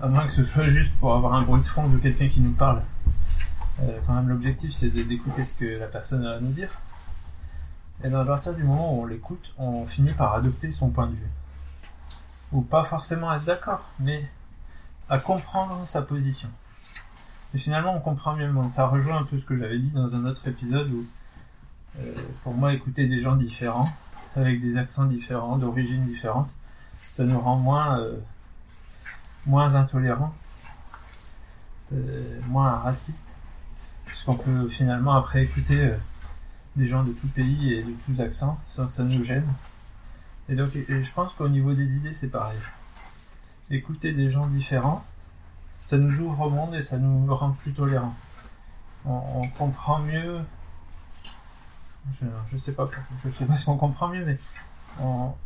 à 0.02 0.08
moins 0.08 0.26
que 0.26 0.34
ce 0.34 0.44
soit 0.44 0.70
juste 0.70 0.94
pour 1.00 1.14
avoir 1.14 1.34
un 1.34 1.42
bruit 1.42 1.62
de 1.62 1.68
fond 1.68 1.88
de 1.88 1.98
quelqu'un 1.98 2.30
qui 2.30 2.42
nous 2.42 2.54
parle. 2.54 2.82
Euh, 3.82 4.00
quand 4.06 4.14
même 4.14 4.30
l'objectif 4.30 4.72
c'est 4.72 4.90
d'écouter 4.90 5.44
ce 5.44 5.54
que 5.54 5.80
la 5.80 5.88
personne 5.88 6.26
a 6.26 6.34
à 6.34 6.40
nous 6.40 6.52
dire. 6.52 6.70
Et 8.04 8.14
à 8.14 8.26
partir 8.26 8.54
du 8.54 8.64
moment 8.64 8.96
où 8.96 9.04
on 9.04 9.06
l'écoute, 9.06 9.54
on 9.58 9.86
finit 9.86 10.12
par 10.12 10.34
adopter 10.34 10.72
son 10.72 10.90
point 10.90 11.08
de 11.08 11.14
vue. 11.14 11.30
Ou 12.52 12.62
pas 12.62 12.84
forcément 12.84 13.34
être 13.34 13.46
d'accord, 13.46 13.90
mais 14.00 14.30
à 15.10 15.20
comprendre 15.20 15.86
sa 15.88 16.02
position. 16.02 16.50
Et 17.54 17.60
finalement, 17.60 17.96
on 17.96 18.00
comprend 18.00 18.36
mieux 18.36 18.46
le 18.46 18.52
monde. 18.52 18.72
Ça 18.72 18.88
rejoint 18.88 19.20
un 19.20 19.24
peu 19.24 19.38
ce 19.38 19.46
que 19.46 19.56
j'avais 19.56 19.80
dit 19.80 19.92
dans 19.92 20.16
un 20.16 20.26
autre 20.26 20.48
épisode 20.48 20.92
où, 20.92 21.06
euh, 22.00 22.14
pour 22.44 22.54
moi, 22.54 22.74
écouter 22.74 23.08
des 23.08 23.20
gens 23.20 23.36
différents, 23.36 23.90
avec 24.36 24.62
des 24.62 24.76
accents 24.76 25.06
différents, 25.06 25.58
d'origines 25.58 26.06
différentes, 26.06 26.50
ça 26.98 27.24
nous 27.24 27.40
rend 27.40 27.56
moins, 27.56 28.00
euh, 28.00 28.18
moins 29.46 29.76
intolérants, 29.76 30.34
euh, 31.94 32.40
moins 32.48 32.72
racistes, 32.78 33.28
puisqu'on 34.06 34.36
peut 34.36 34.68
finalement 34.70 35.14
après 35.14 35.44
écouter 35.44 35.94
des 36.76 36.86
gens 36.86 37.04
de 37.04 37.12
tout 37.12 37.28
pays 37.28 37.74
et 37.74 37.84
de 37.84 37.94
tous 38.06 38.22
accents, 38.22 38.60
sans 38.70 38.88
que 38.88 38.94
ça 38.94 39.04
nous 39.04 39.24
gêne. 39.24 39.48
Et 40.50 40.56
donc, 40.56 40.72
je 40.74 41.12
pense 41.14 41.34
qu'au 41.34 41.48
niveau 41.48 41.74
des 41.74 41.96
idées, 41.96 42.14
c'est 42.14 42.30
pareil. 42.30 42.60
Écouter 43.70 44.14
des 44.14 44.30
gens 44.30 44.48
différents, 44.48 45.04
ça 45.88 45.98
nous 45.98 46.20
ouvre 46.20 46.48
au 46.48 46.50
monde 46.50 46.76
et 46.76 46.82
ça 46.82 46.98
nous 46.98 47.34
rend 47.34 47.52
plus 47.52 47.74
tolérants. 47.74 48.16
On, 49.06 49.48
comprend 49.50 50.00
mieux. 50.00 50.40
Je, 52.52 52.58
sais 52.58 52.72
pas, 52.72 52.90
je 53.24 53.30
sais 53.32 53.46
pas 53.46 53.58
ce 53.58 53.66
qu'on 53.66 53.78
comprend 53.78 54.08
mieux, 54.10 54.26
mais 54.26 54.38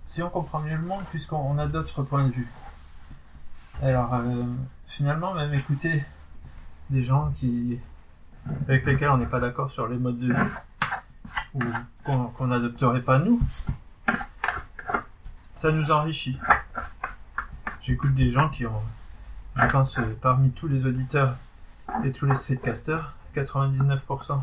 si 0.08 0.22
on 0.22 0.30
comprend 0.30 0.60
mieux 0.60 0.76
le 0.76 0.82
monde, 0.82 1.04
puisqu'on 1.10 1.58
a 1.58 1.68
d'autres 1.68 2.04
points 2.04 2.28
de 2.28 2.32
vue. 2.32 2.48
Alors, 3.82 4.14
euh, 4.14 4.44
finalement, 4.88 5.34
même 5.34 5.54
écouter 5.54 6.04
des 6.90 7.04
gens 7.04 7.32
qui 7.32 7.80
avec 8.68 8.86
lesquels 8.86 9.10
on 9.10 9.18
n'est 9.18 9.26
pas 9.26 9.40
d'accord 9.40 9.72
sur 9.72 9.88
les 9.88 9.98
modes 9.98 10.20
de 10.20 10.34
vie, 10.34 10.50
ou 11.54 11.62
qu'on 12.04 12.48
n'adopterait 12.48 13.02
pas 13.02 13.20
nous, 13.20 13.42
ça 15.54 15.72
nous 15.72 15.92
enrichit. 15.92 16.40
J'écoute 17.82 18.14
des 18.14 18.30
gens 18.30 18.50
qui 18.50 18.66
ont, 18.66 18.82
je 19.56 19.66
pense, 19.66 20.00
parmi 20.22 20.52
tous 20.52 20.68
les 20.68 20.86
auditeurs 20.86 21.36
et 22.04 22.12
tous 22.12 22.26
les 22.26 22.36
streetcasters, 22.36 23.14
99% 23.36 24.42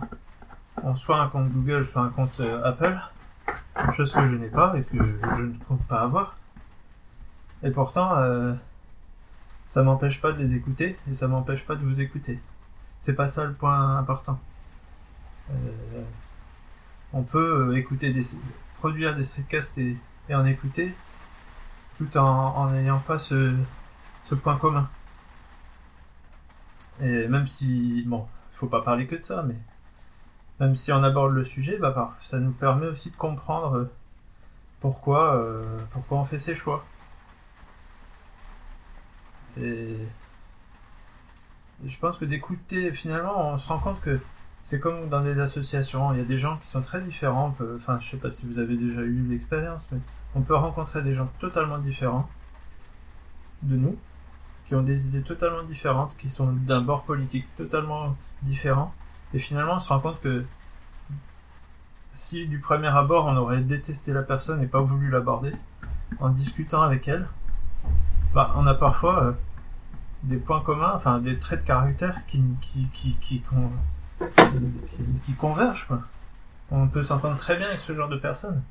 ont 0.83 0.97
soit 0.97 1.21
un 1.21 1.29
compte 1.29 1.51
Google, 1.51 1.87
soit 1.87 2.03
un 2.03 2.09
compte 2.09 2.41
euh, 2.41 2.65
Apple, 2.65 2.99
chose 3.93 4.13
que 4.13 4.27
je 4.27 4.37
n'ai 4.37 4.49
pas 4.49 4.75
et 4.77 4.83
que 4.83 4.97
je 5.37 5.43
ne 5.43 5.59
compte 5.69 5.83
pas 5.87 6.01
avoir. 6.01 6.37
Et 7.63 7.71
pourtant, 7.71 8.17
euh, 8.19 8.55
ça 9.69 9.83
m'empêche 9.83 10.21
pas 10.21 10.33
de 10.33 10.39
les 10.43 10.55
écouter 10.55 10.99
et 11.11 11.15
ça 11.15 11.29
m'empêche 11.29 11.65
pas 11.65 11.77
de 11.77 11.85
vous 11.85 12.01
écouter. 12.01 12.41
C'est 13.01 13.15
pas 13.15 13.29
ça 13.29 13.45
le 13.45 13.55
point 13.55 13.99
important. 13.99 14.39
Euh, 15.51 16.03
on 17.13 17.23
peut 17.23 17.71
euh, 17.71 17.77
écouter 17.77 18.13
des, 18.13 18.27
produire 18.79 19.15
des 19.15 19.23
streetcasts 19.23 19.77
et, 19.79 19.97
et 20.29 20.35
en 20.35 20.47
écouter 20.47 20.95
tout 21.99 22.17
en 22.19 22.71
n'ayant 22.71 22.99
pas 22.99 23.19
ce, 23.19 23.55
ce 24.25 24.35
point 24.35 24.57
commun. 24.57 24.89
Et 27.01 27.29
même 27.29 27.47
si, 27.47 28.03
bon, 28.07 28.27
faut 28.55 28.67
pas 28.67 28.83
parler 28.83 29.07
que 29.07 29.17
de 29.17 29.23
ça, 29.23 29.43
mais 29.47 29.57
même 30.61 30.77
si 30.77 30.93
on 30.93 31.03
aborde 31.03 31.33
le 31.33 31.45
sujet, 31.45 31.77
bah, 31.79 32.17
ça 32.23 32.39
nous 32.39 32.53
permet 32.53 32.87
aussi 32.87 33.11
de 33.11 33.17
comprendre 33.17 33.77
euh, 33.77 33.93
pourquoi, 34.81 35.37
euh, 35.37 35.63
pourquoi 35.91 36.19
on 36.19 36.25
fait 36.25 36.39
ses 36.39 36.55
choix. 36.55 36.85
Et, 39.61 39.97
je 41.85 41.99
pense 41.99 42.17
que 42.19 42.25
d'écouter, 42.25 42.93
finalement, 42.93 43.53
on 43.53 43.57
se 43.59 43.67
rend 43.67 43.79
compte 43.79 44.01
que 44.01 44.21
c'est 44.65 44.81
comme 44.81 45.09
dans 45.09 45.21
des 45.21 45.39
associations, 45.39 46.13
il 46.13 46.19
y 46.19 46.23
a 46.23 46.25
des 46.25 46.39
gens 46.39 46.57
qui 46.57 46.67
sont 46.67 46.81
très 46.81 47.01
différents. 47.01 47.55
enfin, 47.77 47.99
je 48.01 48.11
sais 48.11 48.17
pas 48.17 48.31
si 48.31 48.47
vous 48.47 48.59
avez 48.59 48.77
déjà 48.77 49.03
eu 49.03 49.27
l'expérience, 49.29 49.87
mais 49.93 49.99
on 50.35 50.41
peut 50.41 50.55
rencontrer 50.55 51.03
des 51.03 51.13
gens 51.13 51.29
totalement 51.41 51.79
différents 51.79 52.29
de 53.63 53.77
nous, 53.77 53.99
qui 54.67 54.75
ont 54.75 54.83
des 54.83 55.05
idées 55.07 55.23
totalement 55.23 55.63
différentes, 55.65 56.17
qui 56.17 56.31
sont 56.31 56.53
d'un 56.53 56.81
bord 56.81 57.05
politique 57.05 57.47
totalement 57.57 58.17
différent. 58.43 58.95
Et 59.35 59.39
finalement, 59.41 59.75
on 59.75 59.79
se 59.79 59.89
rend 59.89 60.01
compte 60.01 60.21
que 60.21 60.45
si 62.15 62.47
du 62.47 62.61
premier 62.61 62.89
abord 62.89 63.27
on 63.27 63.37
aurait 63.37 63.61
détesté 63.61 64.13
la 64.13 64.23
personne 64.23 64.63
et 64.63 64.67
pas 64.67 64.81
voulu 64.81 65.11
l'aborder, 65.11 65.53
en 66.21 66.31
discutant 66.31 66.83
avec 66.83 67.09
elle, 67.09 67.27
bah, 68.33 68.53
on 68.57 68.67
a 68.67 68.75
parfois 68.75 69.25
euh, 69.25 69.33
des 70.23 70.37
points 70.37 70.61
communs, 70.61 70.93
enfin 70.95 71.19
des 71.19 71.39
traits 71.39 71.63
de 71.63 71.67
caractère 71.67 72.25
qui, 72.27 72.43
qui, 72.63 72.89
qui, 72.93 73.17
qui, 73.21 73.43
convergent. 75.35 75.89
On 76.71 76.87
peut 76.87 77.03
s'entendre 77.03 77.37
très 77.37 77.57
bien 77.57 77.67
avec 77.69 77.81
ce 77.81 77.95
genre 77.95 78.09
de 78.09 78.17
personnes. 78.17 78.63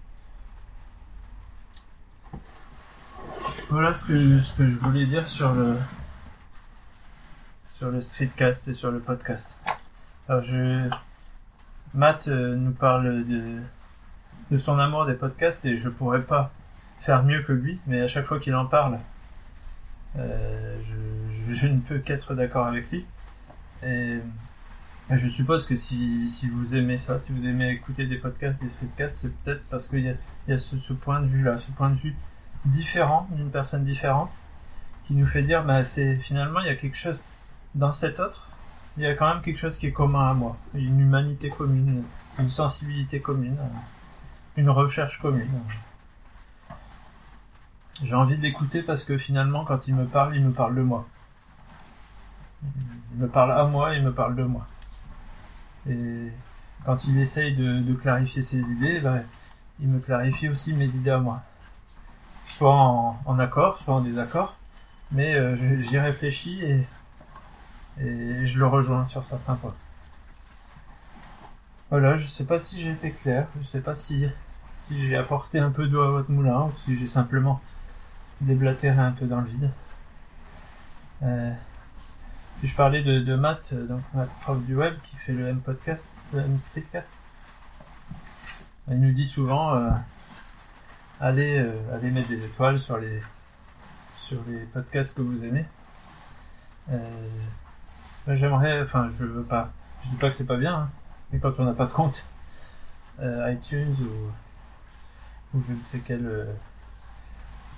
Voilà 3.70 3.94
ce 3.94 4.06
que, 4.06 4.40
ce 4.40 4.54
que 4.54 4.68
je 4.68 4.76
voulais 4.78 5.06
dire 5.06 5.28
sur 5.28 5.54
le 5.54 5.78
sur 7.76 7.90
le 7.90 8.02
streetcast 8.02 8.68
et 8.68 8.74
sur 8.74 8.92
le 8.92 9.00
podcast. 9.00 9.56
Alors 10.30 10.42
je 10.44 10.90
Matt 11.94 12.28
euh, 12.28 12.56
nous 12.56 12.72
parle 12.72 13.26
de 13.26 13.62
de 14.52 14.58
son 14.58 14.78
amour 14.80 15.06
des 15.06 15.14
podcasts 15.14 15.66
et 15.66 15.78
je 15.78 15.90
pourrais 15.90 16.22
pas 16.22 16.52
faire 17.02 17.24
mieux 17.24 17.42
que 17.42 17.52
lui, 17.52 17.80
mais 17.88 18.02
à 18.02 18.08
chaque 18.08 18.26
fois 18.26 18.40
qu'il 18.40 18.56
en 18.56 18.66
parle, 18.66 19.00
euh, 20.18 20.78
je, 20.82 21.54
je, 21.54 21.68
ne 21.68 21.80
peux 21.80 22.00
qu'être 22.00 22.36
d'accord 22.36 22.68
avec 22.68 22.90
lui. 22.92 23.06
Et, 23.84 24.20
je 25.10 25.28
suppose 25.28 25.66
que 25.66 25.76
si, 25.76 26.30
si, 26.30 26.48
vous 26.48 26.76
aimez 26.76 26.98
ça, 26.98 27.20
si 27.20 27.32
vous 27.34 27.46
aimez 27.46 27.72
écouter 27.72 28.06
des 28.06 28.18
podcasts, 28.18 28.60
des 28.62 28.70
streetcasts, 28.70 29.16
c'est 29.16 29.36
peut-être 29.44 29.62
parce 29.70 29.88
qu'il 29.88 30.00
y 30.00 30.10
a, 30.10 30.14
y 30.48 30.54
a 30.54 30.58
ce, 30.58 30.78
ce 30.78 30.94
point 30.94 31.20
de 31.20 31.28
vue 31.28 31.44
là, 31.44 31.58
ce 31.58 31.70
point 31.72 31.90
de 31.90 32.00
vue 32.00 32.16
différent 32.66 33.28
d'une 33.32 33.52
personne 33.52 33.84
différente 33.84 34.32
qui 35.06 35.14
nous 35.14 35.26
fait 35.26 35.44
dire 35.44 35.66
bah 35.66 35.84
c'est 35.84 36.16
finalement 36.16 36.62
il 36.62 36.68
y 36.68 36.70
a 36.70 36.76
quelque 36.76 36.96
chose 36.96 37.22
dans 37.76 37.92
cet 37.92 38.22
autre 38.22 38.48
il 38.98 39.04
y 39.04 39.08
a 39.08 39.16
quand 39.16 39.28
même 39.28 39.42
quelque 39.42 39.58
chose 39.58 39.78
qui 39.78 39.88
est 39.88 39.92
commun 39.92 40.30
à 40.30 40.34
moi. 40.34 40.58
Une 40.74 41.00
humanité 41.00 41.50
commune 41.50 42.04
une 42.40 42.50
sensibilité 42.50 43.20
commune 43.20 43.58
une 44.56 44.70
recherche 44.70 45.20
commune. 45.20 45.50
J'ai 48.02 48.16
envie 48.16 48.38
d'écouter 48.38 48.84
parce 48.84 49.04
que 49.04 49.18
finalement 49.18 49.66
quand 49.66 49.88
il 49.88 49.96
me 49.96 50.06
parle 50.06 50.36
il 50.36 50.44
me 50.44 50.52
parle 50.52 50.76
de 50.76 50.82
moi. 50.82 51.08
Il 52.64 53.22
me 53.22 53.28
parle 53.28 53.52
à 53.52 53.66
moi 53.66 53.96
il 53.96 54.04
me 54.04 54.14
parle 54.14 54.36
de 54.36 54.44
moi. 54.44 54.68
Et 55.90 56.30
quand 56.86 57.06
il 57.06 57.20
essaye 57.20 57.56
de, 57.56 57.80
de 57.80 57.94
clarifier 57.94 58.42
ses 58.42 58.60
idées 58.60 59.00
bah, 59.00 59.20
il 59.80 59.88
me 59.88 60.00
clarifie 60.00 60.50
aussi 60.50 60.74
mes 60.74 60.86
idées 60.86 61.12
à 61.12 61.20
moi. 61.20 61.42
Soit 62.48 62.74
en, 62.74 63.40
accord, 63.40 63.80
soit 63.80 63.96
en 63.96 64.02
désaccord, 64.02 64.56
mais 65.12 65.34
euh, 65.34 65.56
j'y 65.56 65.98
réfléchis 65.98 66.62
et, 66.64 66.86
et 68.00 68.46
je 68.46 68.60
le 68.60 68.66
rejoins 68.66 69.06
sur 69.06 69.24
certains 69.24 69.56
points. 69.56 69.76
Voilà, 71.90 72.18
je 72.18 72.28
sais 72.28 72.44
pas 72.44 72.60
si 72.60 72.82
j'ai 72.82 72.92
été 72.92 73.12
clair, 73.12 73.48
je 73.60 73.66
sais 73.66 73.82
pas 73.82 73.94
si, 73.94 74.26
si 74.80 75.08
j'ai 75.08 75.16
apporté 75.16 75.60
un 75.60 75.70
peu 75.70 75.88
d'eau 75.88 76.02
à 76.02 76.10
votre 76.10 76.32
moulin 76.32 76.64
ou 76.64 76.72
si 76.84 76.98
j'ai 76.98 77.08
simplement 77.08 77.62
déblatéré 78.42 79.00
un 79.00 79.12
peu 79.12 79.26
dans 79.26 79.42
le 79.42 79.48
vide. 79.48 79.70
Euh, 81.22 81.54
je 82.64 82.74
parlais 82.76 83.04
de, 83.04 83.36
Matt, 83.36 83.74
donc 83.74 84.02
Matt 84.14 84.30
prof 84.42 84.64
du 84.66 84.76
web 84.76 84.96
qui 85.04 85.16
fait 85.18 85.34
le 85.34 85.48
M 85.50 85.60
podcast, 85.60 86.08
le 86.34 86.40
M 86.40 86.58
streetcast. 86.60 87.08
Il 88.90 89.00
nous 89.00 89.12
dit 89.12 89.26
souvent 89.26 89.76
euh, 89.76 89.92
allez, 91.20 91.60
euh, 91.60 91.74
allez 91.94 92.12
mettre 92.12 92.30
des 92.30 92.44
étoiles 92.44 92.80
sur 92.80 92.98
les, 92.98 93.22
sur 94.26 94.40
les 94.48 94.60
podcasts 94.60 95.14
que 95.14 95.22
vous 95.22 95.44
aimez. 95.44 95.66
Euh, 96.92 97.28
j'aimerais, 98.28 98.82
enfin, 98.82 99.10
je 99.18 99.26
veux 99.26 99.44
pas, 99.44 99.72
je 100.04 100.10
dis 100.10 100.16
pas 100.18 100.30
que 100.30 100.36
c'est 100.36 100.46
pas 100.46 100.58
bien, 100.58 100.74
hein, 100.74 100.90
mais 101.32 101.40
quand 101.40 101.60
on 101.60 101.66
n'a 101.66 101.74
pas 101.74 101.86
de 101.86 101.92
compte, 101.92 102.24
euh, 103.20 103.54
iTunes 103.54 103.96
ou, 104.02 105.58
ou 105.58 105.64
je 105.68 105.74
ne 105.74 105.82
sais 105.84 106.00
quel 106.00 106.48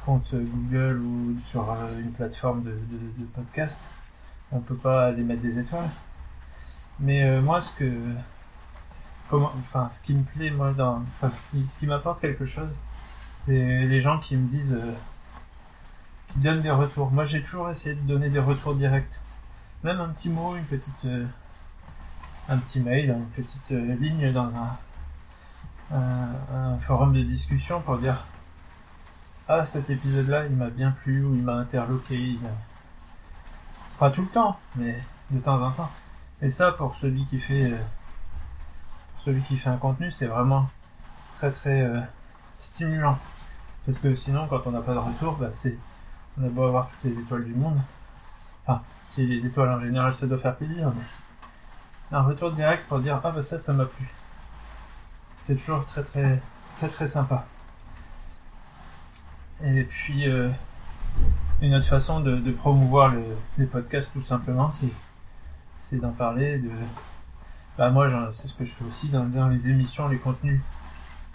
compte 0.05 0.33
Google 0.33 0.99
ou 0.99 1.39
sur 1.39 1.75
une 1.99 2.11
plateforme 2.11 2.63
de, 2.63 2.71
de, 2.71 3.25
podcast, 3.33 3.79
on 4.51 4.59
peut 4.59 4.75
pas 4.75 5.07
aller 5.07 5.23
mettre 5.23 5.41
des 5.41 5.57
étoiles. 5.57 5.89
Mais 6.99 7.41
moi, 7.41 7.61
ce 7.61 7.71
que, 7.71 7.91
comment, 9.29 9.51
enfin, 9.59 9.89
ce 9.91 10.01
qui 10.01 10.13
me 10.13 10.23
plaît, 10.23 10.51
moi, 10.51 10.71
dans, 10.71 11.03
enfin, 11.21 11.31
ce 11.53 11.79
qui 11.79 11.87
m'apporte 11.87 12.21
quelque 12.21 12.45
chose, 12.45 12.69
c'est 13.45 13.85
les 13.85 14.01
gens 14.01 14.19
qui 14.19 14.35
me 14.35 14.47
disent, 14.47 14.73
euh, 14.73 14.93
qui 16.29 16.39
donnent 16.39 16.61
des 16.61 16.71
retours. 16.71 17.11
Moi, 17.11 17.25
j'ai 17.25 17.41
toujours 17.41 17.69
essayé 17.69 17.95
de 17.95 18.01
donner 18.01 18.29
des 18.29 18.39
retours 18.39 18.75
directs. 18.75 19.19
Même 19.83 19.99
un 19.99 20.09
petit 20.09 20.29
mot, 20.29 20.55
une 20.55 20.65
petite, 20.65 21.05
euh, 21.05 21.25
un 22.49 22.57
petit 22.57 22.79
mail, 22.79 23.09
une 23.09 23.43
petite 23.43 23.71
euh, 23.71 23.95
ligne 23.95 24.31
dans 24.31 24.49
un, 24.55 24.77
forum 26.81 27.13
de 27.13 27.21
discussion 27.21 27.79
pour 27.81 27.97
dire 27.97 28.25
ah 29.47 29.63
cet 29.65 29.89
épisode-là 29.91 30.45
il 30.47 30.55
m'a 30.55 30.69
bien 30.69 30.91
plu 30.91 31.23
ou 31.23 31.35
il 31.35 31.43
m'a 31.43 31.53
interloqué. 31.53 32.39
Pas 33.99 34.09
tout 34.09 34.23
le 34.23 34.27
temps, 34.27 34.59
mais 34.75 34.99
de 35.29 35.39
temps 35.39 35.61
en 35.61 35.71
temps. 35.71 35.91
Et 36.41 36.49
ça 36.49 36.71
pour 36.71 36.95
celui 36.95 37.25
qui 37.25 37.39
fait 37.39 37.71
pour 39.13 39.21
celui 39.21 39.41
qui 39.43 39.57
fait 39.57 39.69
un 39.69 39.77
contenu, 39.77 40.11
c'est 40.11 40.25
vraiment 40.25 40.69
très 41.37 41.51
très 41.51 41.87
stimulant. 42.59 43.17
Parce 43.85 43.99
que 43.99 44.15
sinon, 44.15 44.47
quand 44.47 44.65
on 44.65 44.71
n'a 44.71 44.81
pas 44.81 44.93
de 44.93 44.99
retour, 44.99 45.33
bah, 45.33 45.51
on 46.37 46.45
a 46.45 46.49
beau 46.49 46.63
avoir 46.63 46.89
toutes 46.89 47.11
les 47.11 47.19
étoiles 47.19 47.45
du 47.45 47.53
monde. 47.53 47.79
Les 49.17 49.45
étoiles 49.45 49.69
en 49.69 49.81
général, 49.81 50.13
ça 50.13 50.27
doit 50.27 50.37
faire 50.37 50.55
plaisir, 50.55 50.91
mais 50.95 52.17
un 52.17 52.21
retour 52.21 52.51
direct 52.51 52.87
pour 52.87 52.99
dire, 52.99 53.19
ah 53.23 53.31
bah 53.31 53.41
ça, 53.41 53.59
ça 53.59 53.73
m'a 53.73 53.85
plu. 53.85 54.05
C'est 55.45 55.55
toujours 55.55 55.85
très 55.85 56.03
très, 56.03 56.41
très 56.77 56.87
très 56.87 57.07
sympa. 57.07 57.45
Et 59.63 59.83
puis, 59.83 60.29
euh, 60.29 60.49
une 61.61 61.75
autre 61.75 61.87
façon 61.87 62.19
de, 62.19 62.51
promouvoir 62.51 63.13
les 63.57 63.65
podcasts, 63.65 64.11
tout 64.13 64.21
simplement, 64.21 64.69
c'est, 64.71 64.91
c'est 65.89 65.97
d'en 65.97 66.11
parler, 66.11 66.57
de, 66.59 66.69
bah 67.77 67.89
moi, 67.89 68.09
c'est 68.33 68.47
ce 68.47 68.53
que 68.53 68.63
je 68.63 68.73
fais 68.73 68.85
aussi 68.85 69.09
dans, 69.09 69.25
dans 69.25 69.49
les 69.49 69.67
émissions, 69.67 70.07
les 70.07 70.17
contenus 70.17 70.61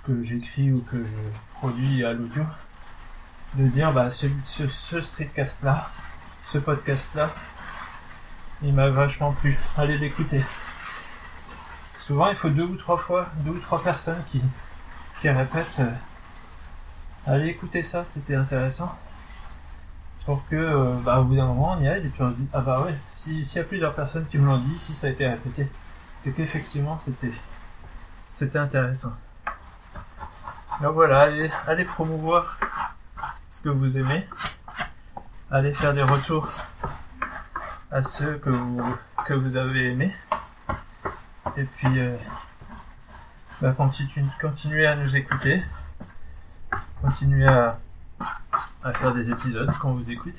que 0.05 0.23
j'écris 0.23 0.73
ou 0.73 0.81
que 0.81 1.05
je 1.05 1.17
produis 1.55 2.05
à 2.05 2.15
l'audio, 2.15 2.45
de 3.55 3.67
dire 3.67 3.93
bah 3.93 4.11
ce, 4.11 4.27
ce, 4.47 5.01
streetcast 5.01 5.63
là, 5.63 5.89
ce 6.47 6.59
podcast 6.59 7.15
là, 7.15 7.29
il 8.63 8.75
m'a 8.75 8.91
vachement 8.91 9.33
plu. 9.33 9.59
Allez 9.77 9.99
l'écouter. 9.99 10.45
Souvent 12.01 12.29
il 12.29 12.37
faut 12.37 12.51
deux 12.51 12.65
ou 12.65 12.77
trois 12.77 12.97
fois, 12.97 13.29
deux 13.39 13.53
ou 13.53 13.59
trois 13.59 13.83
personnes 13.83 14.23
qui, 14.31 14.43
qui 15.21 15.29
répètent 15.29 15.81
euh, 15.81 15.91
allez 17.27 17.49
écouter 17.49 17.83
ça, 17.83 18.05
c'était 18.05 18.35
intéressant. 18.35 18.95
Pour 20.27 20.47
que 20.49 20.57
euh, 20.57 20.95
bah, 21.05 21.21
au 21.21 21.25
bout 21.25 21.37
d'un 21.37 21.47
moment 21.47 21.77
on 21.79 21.83
y 21.83 21.89
aille 21.89 22.07
et 22.07 22.09
puis 22.09 22.23
on 22.23 22.31
se 22.31 22.37
dit 22.37 22.49
ah 22.53 22.61
bah 22.61 22.83
ouais, 22.83 22.95
s'il 23.07 23.43
y 23.43 23.59
a 23.59 23.65
plusieurs 23.65 23.95
personnes 23.95 24.27
qui 24.27 24.39
me 24.39 24.47
l'ont 24.47 24.59
dit, 24.59 24.79
si 24.79 24.95
ça 24.95 25.07
a 25.07 25.11
été 25.11 25.27
répété, 25.27 25.69
c'est 26.21 26.33
qu'effectivement 26.33 26.99
c'était 26.99 27.33
c'était 28.33 28.59
intéressant. 28.59 29.13
Donc 30.81 30.95
voilà, 30.95 31.29
allez, 31.67 31.85
promouvoir 31.85 32.59
ce 33.51 33.61
que 33.61 33.69
vous 33.69 33.99
aimez. 33.99 34.27
Allez 35.51 35.75
faire 35.75 35.93
des 35.93 36.03
retours 36.03 36.49
à 37.91 38.03
ceux 38.03 38.39
que 38.39 38.51
vous, 38.51 38.83
que 39.27 39.35
vous 39.35 39.57
avez 39.57 39.91
aimés. 39.93 40.15
Et 41.57 41.65
puis, 41.65 41.99
euh, 41.99 42.17
bah, 43.61 43.73
continue- 43.73 44.25
continuez 44.41 44.87
à 44.87 44.97
nous 44.97 45.17
écouter. 45.17 45.63
Continuez 47.03 47.47
à, 47.47 47.79
à 48.85 48.93
faire 48.93 49.13
des 49.13 49.31
épisodes 49.31 49.73
quand 49.81 49.93
vous 49.93 50.11
écoute. 50.11 50.37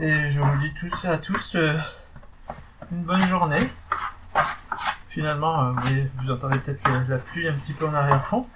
Et 0.00 0.30
je 0.30 0.40
vous 0.40 0.58
dis 0.58 0.72
tous 0.74 1.04
à 1.04 1.18
tous 1.18 1.56
euh, 1.56 1.76
une 2.92 3.02
bonne 3.02 3.26
journée. 3.26 3.68
Finalement, 5.10 5.64
euh, 5.70 5.72
vous, 6.18 6.30
entendez 6.30 6.58
peut-être 6.58 6.88
la, 6.88 7.00
la 7.04 7.18
pluie 7.18 7.48
un 7.48 7.54
petit 7.54 7.72
peu 7.72 7.86
en 7.88 7.94
arrière-fond. 7.94 8.46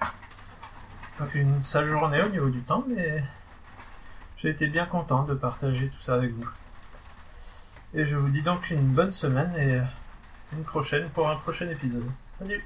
Donc 1.19 1.35
une 1.35 1.61
sale 1.63 1.85
journée 1.85 2.21
au 2.23 2.29
niveau 2.29 2.49
du 2.49 2.61
temps, 2.61 2.83
mais 2.87 3.23
j'ai 4.37 4.49
été 4.49 4.67
bien 4.67 4.85
content 4.85 5.23
de 5.23 5.33
partager 5.35 5.89
tout 5.89 6.01
ça 6.01 6.15
avec 6.15 6.33
vous. 6.33 6.47
Et 7.95 8.05
je 8.05 8.15
vous 8.15 8.29
dis 8.29 8.41
donc 8.41 8.71
une 8.71 8.93
bonne 8.93 9.11
semaine 9.11 9.53
et 9.55 9.79
une 10.55 10.63
prochaine 10.63 11.07
pour 11.09 11.29
un 11.29 11.35
prochain 11.35 11.69
épisode. 11.69 12.09
Salut 12.39 12.65